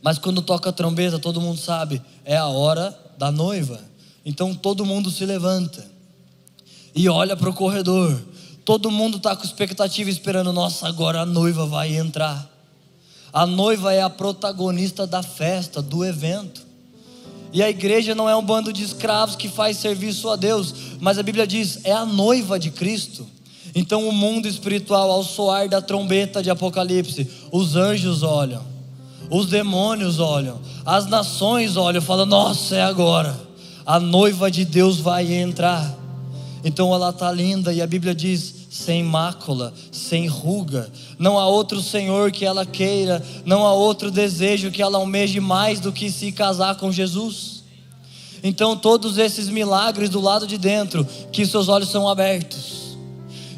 [0.02, 3.80] Mas quando toca a trombeta, todo mundo sabe, é a hora da noiva.
[4.24, 5.86] Então todo mundo se levanta
[6.94, 8.20] e olha para o corredor
[8.70, 12.48] Todo mundo está com expectativa esperando, nossa, agora a noiva vai entrar.
[13.32, 16.64] A noiva é a protagonista da festa, do evento.
[17.52, 21.18] E a igreja não é um bando de escravos que faz serviço a Deus, mas
[21.18, 23.26] a Bíblia diz, é a noiva de Cristo.
[23.74, 28.64] Então o mundo espiritual, ao soar da trombeta de Apocalipse, os anjos olham,
[29.30, 33.38] os demônios olham, as nações olham, falam: Nossa, é agora,
[33.86, 35.98] a noiva de Deus vai entrar.
[36.64, 40.90] Então ela está linda e a Bíblia diz: sem mácula, sem ruga.
[41.18, 45.80] Não há outro Senhor que ela queira, não há outro desejo que ela almeje mais
[45.80, 47.64] do que se casar com Jesus.
[48.42, 52.79] Então, todos esses milagres do lado de dentro, que seus olhos são abertos,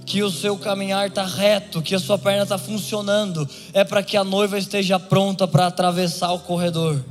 [0.04, 4.16] que o seu caminhar está reto, que a sua perna está funcionando, é para que
[4.16, 7.04] a noiva esteja pronta para atravessar o corredor.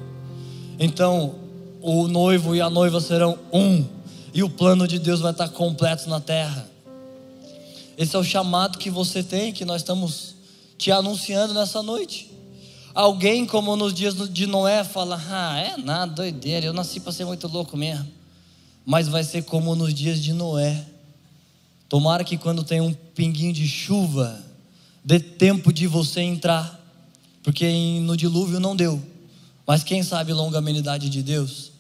[0.78, 1.36] Então,
[1.82, 3.86] o noivo e a noiva serão um
[4.34, 6.70] e o plano de Deus vai estar completo na terra.
[7.98, 10.36] Esse é o chamado que você tem, que nós estamos
[10.78, 12.32] te anunciando nessa noite.
[12.94, 17.26] Alguém, como nos dias de Noé, fala: Ah, é nada, doideira, eu nasci para ser
[17.26, 18.08] muito louco mesmo.
[18.86, 20.84] Mas vai ser como nos dias de Noé.
[21.92, 24.42] Tomara que quando tem um pinguinho de chuva,
[25.04, 26.80] dê tempo de você entrar,
[27.44, 29.04] porque no dilúvio não deu.
[29.68, 31.74] Mas quem sabe longanimidade de Deus?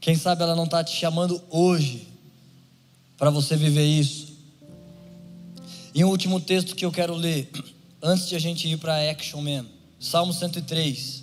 [0.00, 2.08] Quem sabe ela não está te chamando hoje
[3.18, 4.28] para você viver isso?
[5.94, 7.50] E um último texto que eu quero ler,
[8.02, 9.68] antes de a gente ir para action mesmo.
[10.00, 11.22] Salmo 103.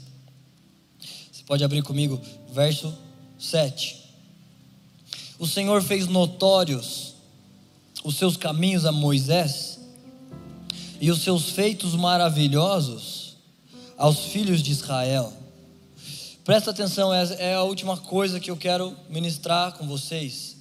[1.31, 2.21] Você pode abrir comigo,
[2.53, 2.95] verso
[3.39, 3.99] 7.
[5.39, 7.14] O Senhor fez notórios
[8.05, 9.79] os seus caminhos a Moisés
[11.01, 13.35] e os seus feitos maravilhosos
[13.97, 15.33] aos filhos de Israel.
[16.43, 20.55] Presta atenção, é a última coisa que eu quero ministrar com vocês.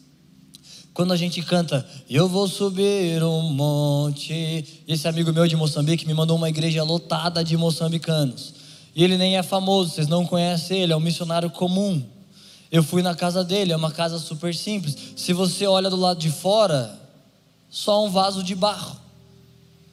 [0.94, 4.82] Quando a gente canta, eu vou subir um monte.
[4.88, 8.54] Esse amigo meu de Moçambique me mandou uma igreja lotada de moçambicanos.
[8.96, 12.02] E ele nem é famoso, vocês não conhecem ele, é um missionário comum.
[12.72, 14.96] Eu fui na casa dele, é uma casa super simples.
[15.14, 17.03] Se você olha do lado de fora,
[17.74, 18.96] só um vaso de barro.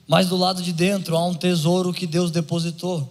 [0.08, 3.10] Mas do lado de dentro há um tesouro que Deus depositou.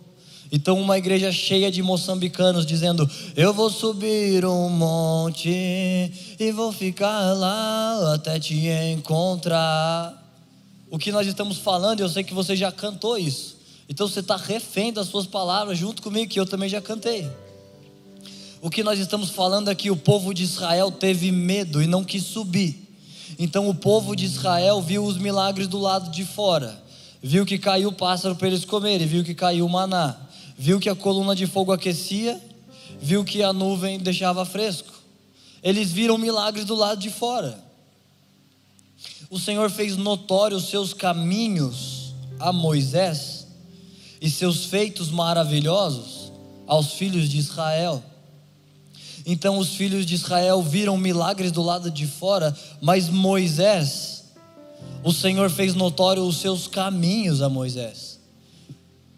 [0.53, 7.33] Então, uma igreja cheia de moçambicanos dizendo: Eu vou subir um monte e vou ficar
[7.33, 10.17] lá até te encontrar.
[10.89, 13.57] O que nós estamos falando, eu sei que você já cantou isso.
[13.89, 17.29] Então você está refém das suas palavras junto comigo, que eu também já cantei.
[18.61, 22.05] O que nós estamos falando é que o povo de Israel teve medo e não
[22.05, 22.90] quis subir.
[23.41, 26.81] Então o povo de Israel viu os milagres do lado de fora,
[27.21, 30.29] viu que caiu o pássaro para eles comerem, viu que caiu o maná
[30.61, 32.39] viu que a coluna de fogo aquecia,
[33.01, 34.93] viu que a nuvem deixava fresco.
[35.63, 37.59] Eles viram milagres do lado de fora.
[39.31, 43.47] O Senhor fez notório os seus caminhos a Moisés
[44.21, 46.31] e seus feitos maravilhosos
[46.67, 48.05] aos filhos de Israel.
[49.27, 54.25] Então os filhos de Israel viram milagres do lado de fora, mas Moisés,
[55.03, 58.19] o Senhor fez notório os seus caminhos a Moisés.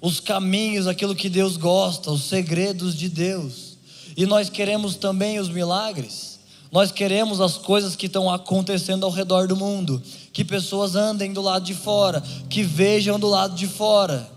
[0.00, 3.76] Os caminhos, aquilo que Deus gosta, os segredos de Deus.
[4.16, 6.32] E nós queremos também os milagres.
[6.72, 11.42] Nós queremos as coisas que estão acontecendo ao redor do mundo, que pessoas andem do
[11.42, 14.28] lado de fora, que vejam do lado de fora.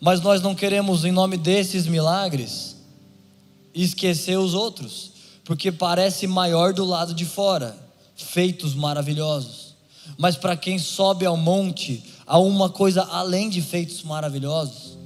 [0.00, 2.73] Mas nós não queremos, em nome desses milagres,
[3.74, 5.10] esquecer os outros,
[5.44, 7.76] porque parece maior do lado de fora,
[8.16, 9.74] feitos maravilhosos.
[10.16, 14.96] Mas para quem sobe ao monte, há uma coisa além de feitos maravilhosos.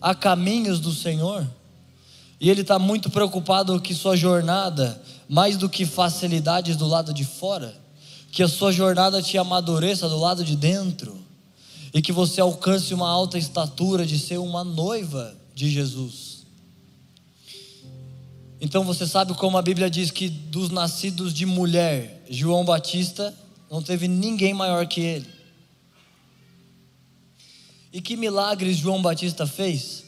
[0.00, 1.46] Há caminhos do Senhor.
[2.40, 7.24] E Ele está muito preocupado que sua jornada, mais do que facilidades do lado de
[7.24, 7.74] fora,
[8.32, 11.18] que a sua jornada te amadureça do lado de dentro.
[11.92, 16.29] E que você alcance uma alta estatura de ser uma noiva de Jesus.
[18.60, 23.34] Então você sabe como a Bíblia diz que dos nascidos de mulher, João Batista
[23.70, 25.26] não teve ninguém maior que ele.
[27.92, 30.04] E que milagres João Batista fez?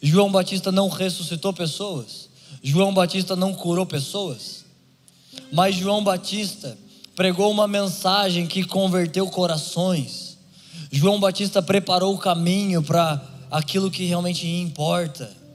[0.00, 2.28] João Batista não ressuscitou pessoas,
[2.62, 4.64] João Batista não curou pessoas,
[5.52, 6.78] mas João Batista
[7.14, 10.38] pregou uma mensagem que converteu corações.
[10.92, 15.45] João Batista preparou o caminho para aquilo que realmente importa.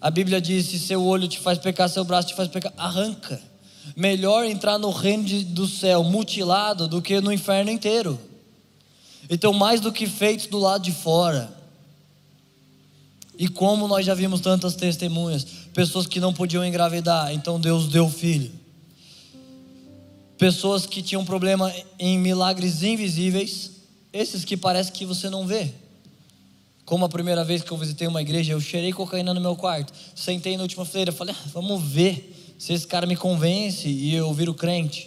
[0.00, 3.40] A Bíblia diz: se seu olho te faz pecar, seu braço te faz pecar, arranca.
[3.96, 8.18] Melhor entrar no reino do céu mutilado do que no inferno inteiro.
[9.28, 11.52] Então, mais do que feitos do lado de fora.
[13.38, 18.08] E como nós já vimos tantas testemunhas, pessoas que não podiam engravidar, então Deus deu
[18.10, 18.50] filho.
[20.36, 23.72] Pessoas que tinham problema em milagres invisíveis,
[24.12, 25.72] esses que parece que você não vê.
[26.88, 29.92] Como a primeira vez que eu visitei uma igreja, eu cheirei cocaína no meu quarto.
[30.14, 34.32] Sentei na última feira, falei, ah, vamos ver se esse cara me convence e eu
[34.32, 35.06] viro crente.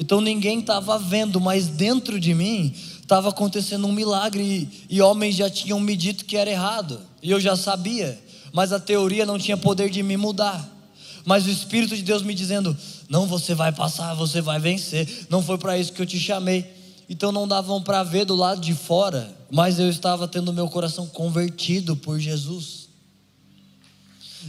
[0.00, 5.36] Então ninguém estava vendo, mas dentro de mim estava acontecendo um milagre e, e homens
[5.36, 7.00] já tinham me dito que era errado.
[7.22, 8.20] E eu já sabia,
[8.52, 10.68] mas a teoria não tinha poder de me mudar.
[11.24, 12.76] Mas o Espírito de Deus me dizendo:
[13.08, 15.08] não, você vai passar, você vai vencer.
[15.30, 16.79] Não foi para isso que eu te chamei
[17.10, 21.08] então não davam para ver do lado de fora, mas eu estava tendo meu coração
[21.08, 22.88] convertido por Jesus.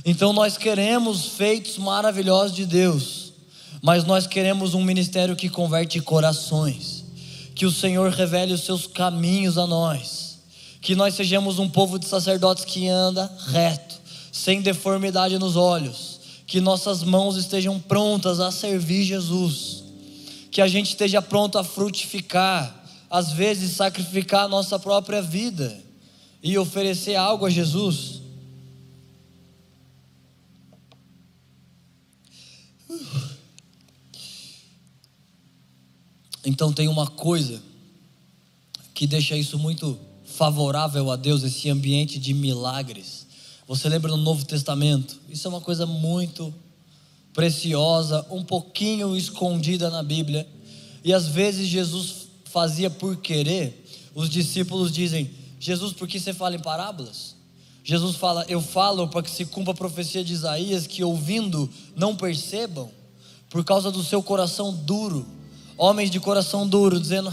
[0.06, 3.34] Então nós queremos feitos maravilhosos de Deus,
[3.82, 7.04] mas nós queremos um ministério que converte corações,
[7.56, 10.38] que o Senhor revele os seus caminhos a nós,
[10.80, 14.00] que nós sejamos um povo de sacerdotes que anda reto,
[14.32, 19.81] sem deformidade nos olhos, que nossas mãos estejam prontas a servir Jesus
[20.52, 25.82] que a gente esteja pronto a frutificar, às vezes sacrificar a nossa própria vida
[26.44, 28.22] e oferecer algo a Jesus.
[36.44, 37.62] Então tem uma coisa
[38.94, 43.28] que deixa isso muito favorável a Deus, esse ambiente de milagres.
[43.68, 45.20] Você lembra no Novo Testamento?
[45.30, 46.54] Isso é uma coisa muito
[47.34, 50.48] preciosa, um pouquinho escondida na Bíblia.
[51.04, 53.86] E às vezes Jesus fazia por querer.
[54.14, 55.30] Os discípulos dizem:
[55.60, 57.36] Jesus, por que você fala em parábolas?
[57.84, 62.16] Jesus fala: Eu falo para que se cumpra a profecia de Isaías, que ouvindo não
[62.16, 62.90] percebam,
[63.50, 65.26] por causa do seu coração duro.
[65.78, 67.32] Homens de coração duro, dizendo: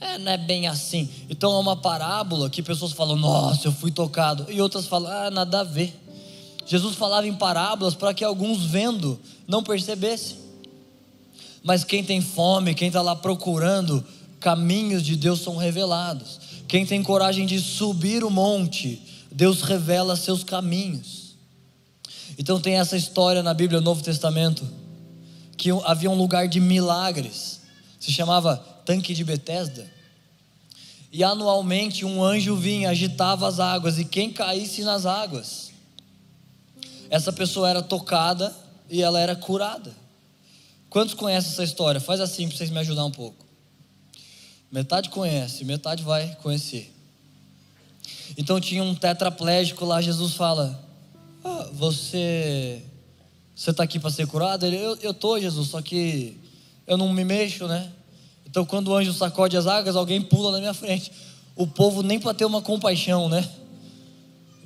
[0.00, 1.08] é, não é bem assim.
[1.28, 4.46] Então é uma parábola que pessoas falam: Nossa, eu fui tocado.
[4.50, 5.94] E outras falam: Ah, nada a ver.
[6.66, 10.36] Jesus falava em parábolas para que alguns vendo não percebessem.
[11.62, 14.04] Mas quem tem fome, quem está lá procurando,
[14.40, 16.40] caminhos de Deus são revelados.
[16.66, 19.00] Quem tem coragem de subir o monte,
[19.30, 21.36] Deus revela seus caminhos.
[22.36, 24.68] Então tem essa história na Bíblia, no Novo Testamento,
[25.56, 27.60] que havia um lugar de milagres,
[27.98, 29.88] se chamava Tanque de Betesda.
[31.12, 35.65] E anualmente um anjo vinha, agitava as águas, e quem caísse nas águas
[37.10, 38.54] essa pessoa era tocada
[38.90, 39.92] e ela era curada.
[40.88, 42.00] Quantos conhecem essa história?
[42.00, 43.44] Faz assim para vocês me ajudar um pouco.
[44.70, 46.92] Metade conhece, metade vai conhecer.
[48.36, 50.82] Então tinha um tetraplégico lá, Jesus fala:
[51.44, 52.82] ah, Você
[53.54, 54.66] você está aqui para ser curado?
[54.66, 56.38] Ele, eu estou, Jesus, só que
[56.86, 57.90] eu não me mexo, né?
[58.44, 61.10] Então quando o anjo sacode as águas, alguém pula na minha frente.
[61.54, 63.48] O povo nem para ter uma compaixão, né?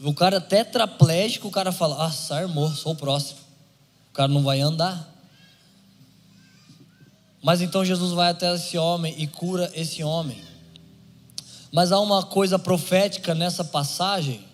[0.02, 3.40] O cara tetraplégico, o cara fala: Ah, sarmou, sou o próximo.
[4.10, 5.08] O cara não vai andar.
[7.42, 10.42] Mas então Jesus vai até esse homem e cura esse homem.
[11.72, 14.44] Mas há uma coisa profética nessa passagem,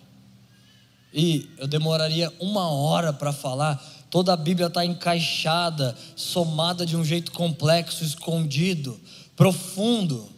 [1.11, 7.03] e eu demoraria uma hora para falar, Toda a Bíblia está encaixada, somada de um
[7.03, 8.99] jeito complexo, escondido,
[9.35, 10.29] profundo.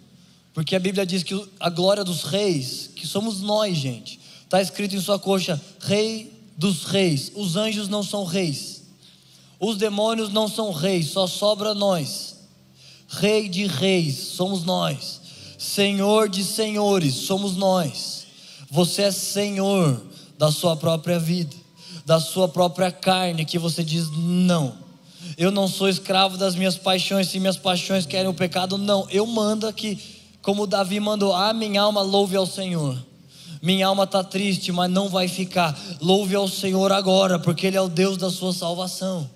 [0.53, 4.18] Porque a Bíblia diz que a glória dos reis, que somos nós, gente,
[4.49, 7.31] está escrito em sua coxa: Rei dos reis.
[7.35, 8.83] Os anjos não são reis,
[9.59, 12.35] os demônios não são reis, só sobra nós.
[13.07, 15.21] Rei de reis somos nós,
[15.57, 18.25] Senhor de senhores somos nós.
[18.69, 20.03] Você é Senhor
[20.37, 21.55] da sua própria vida,
[22.05, 24.77] da sua própria carne, que você diz não.
[25.37, 29.07] Eu não sou escravo das minhas paixões, se minhas paixões querem o pecado, não.
[29.09, 29.99] Eu mando aqui,
[30.41, 33.08] como Davi mandou: Ah, minha alma louve ao Senhor.
[33.61, 35.77] Minha alma está triste, mas não vai ficar.
[36.01, 39.29] Louve ao Senhor agora, porque Ele é o Deus da sua salvação.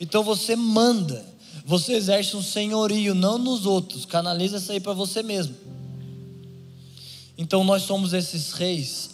[0.00, 1.24] Então você manda,
[1.64, 5.54] você exerce um senhorio, não nos outros, canaliza isso aí para você mesmo.
[7.38, 9.10] Então nós somos esses reis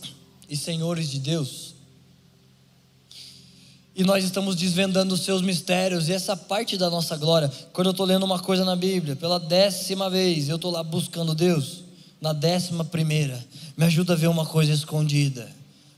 [0.48, 1.70] e senhores de Deus.
[3.94, 7.90] E nós estamos desvendando os seus mistérios, e essa parte da nossa glória, quando eu
[7.90, 11.84] estou lendo uma coisa na Bíblia, pela décima vez, eu estou lá buscando Deus,
[12.20, 13.44] na décima primeira,
[13.76, 15.50] me ajuda a ver uma coisa escondida,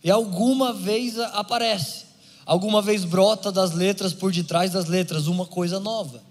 [0.05, 2.05] e alguma vez aparece,
[2.45, 6.23] alguma vez brota das letras por detrás das letras uma coisa nova.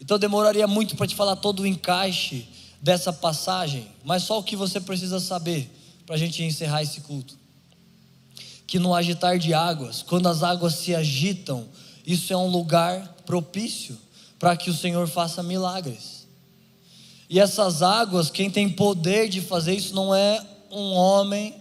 [0.00, 2.48] Então demoraria muito para te falar todo o encaixe
[2.80, 5.70] dessa passagem, mas só o que você precisa saber
[6.06, 7.36] para a gente encerrar esse culto.
[8.66, 11.66] Que no agitar de águas, quando as águas se agitam,
[12.06, 13.98] isso é um lugar propício
[14.38, 16.17] para que o Senhor faça milagres.
[17.28, 21.54] E essas águas, quem tem poder de fazer isso não é um homem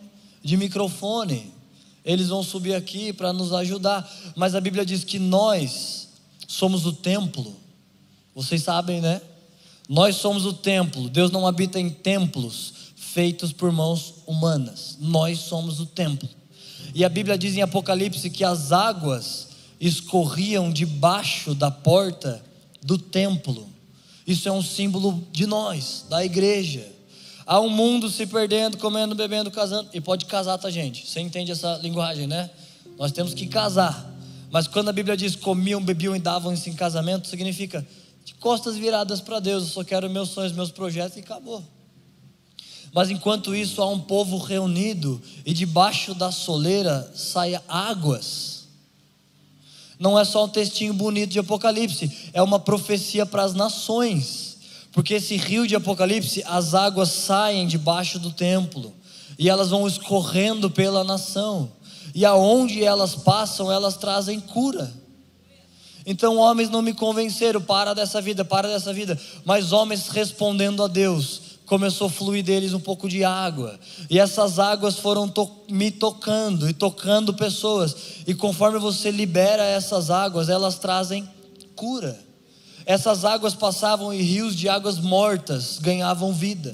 [0.43, 1.51] de microfone,
[2.05, 4.09] eles vão subir aqui para nos ajudar.
[4.35, 6.07] Mas a Bíblia diz que nós
[6.47, 7.53] somos o templo.
[8.33, 9.21] Vocês sabem, né?
[9.89, 11.09] Nós somos o templo.
[11.09, 14.97] Deus não habita em templos feitos por mãos humanas.
[15.01, 16.29] Nós somos o templo.
[16.93, 19.49] E a Bíblia diz em Apocalipse que as águas
[19.79, 22.43] escorriam debaixo da porta
[22.81, 23.67] do templo.
[24.27, 26.85] Isso é um símbolo de nós, da igreja.
[27.45, 29.89] Há um mundo se perdendo, comendo, bebendo, casando.
[29.93, 31.09] E pode casar, tá, gente?
[31.09, 32.49] Você entende essa linguagem, né?
[32.99, 34.13] Nós temos que casar.
[34.51, 37.87] Mas quando a Bíblia diz comiam, bebiam e davam-se em casamento, significa
[38.25, 39.63] de costas viradas para Deus.
[39.63, 41.63] Eu só quero meus sonhos, meus projetos e acabou.
[42.93, 48.56] Mas enquanto isso, há um povo reunido e debaixo da soleira saia águas.
[49.99, 54.57] Não é só um textinho bonito de Apocalipse, é uma profecia para as nações.
[54.91, 58.93] Porque esse rio de Apocalipse, as águas saem debaixo do templo
[59.37, 61.71] e elas vão escorrendo pela nação.
[62.15, 64.91] E aonde elas passam, elas trazem cura.
[66.05, 69.19] Então, homens não me convenceram, para dessa vida, para dessa vida.
[69.43, 73.77] Mas homens respondendo a Deus, começou a fluir deles um pouco de água.
[74.09, 77.95] E essas águas foram to me tocando e tocando pessoas.
[78.25, 81.27] E conforme você libera essas águas, elas trazem
[81.75, 82.17] cura.
[82.85, 86.73] Essas águas passavam e rios de águas mortas ganhavam vida.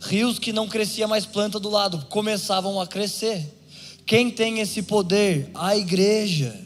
[0.00, 3.54] Rios que não crescia mais planta do lado começavam a crescer.
[4.06, 5.50] Quem tem esse poder?
[5.54, 6.58] A igreja.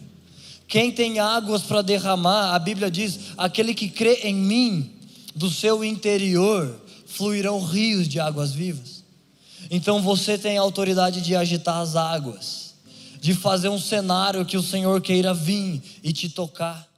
[0.69, 2.55] Quem tem águas para derramar?
[2.55, 4.93] A Bíblia diz: aquele que crê em mim,
[5.35, 6.81] do seu interior
[7.21, 9.05] fluirão rios de águas vivas.
[9.71, 12.77] Então você tem a autoridade de agitar as águas,
[13.21, 16.90] de fazer um cenário que o Senhor queira vir e te tocar.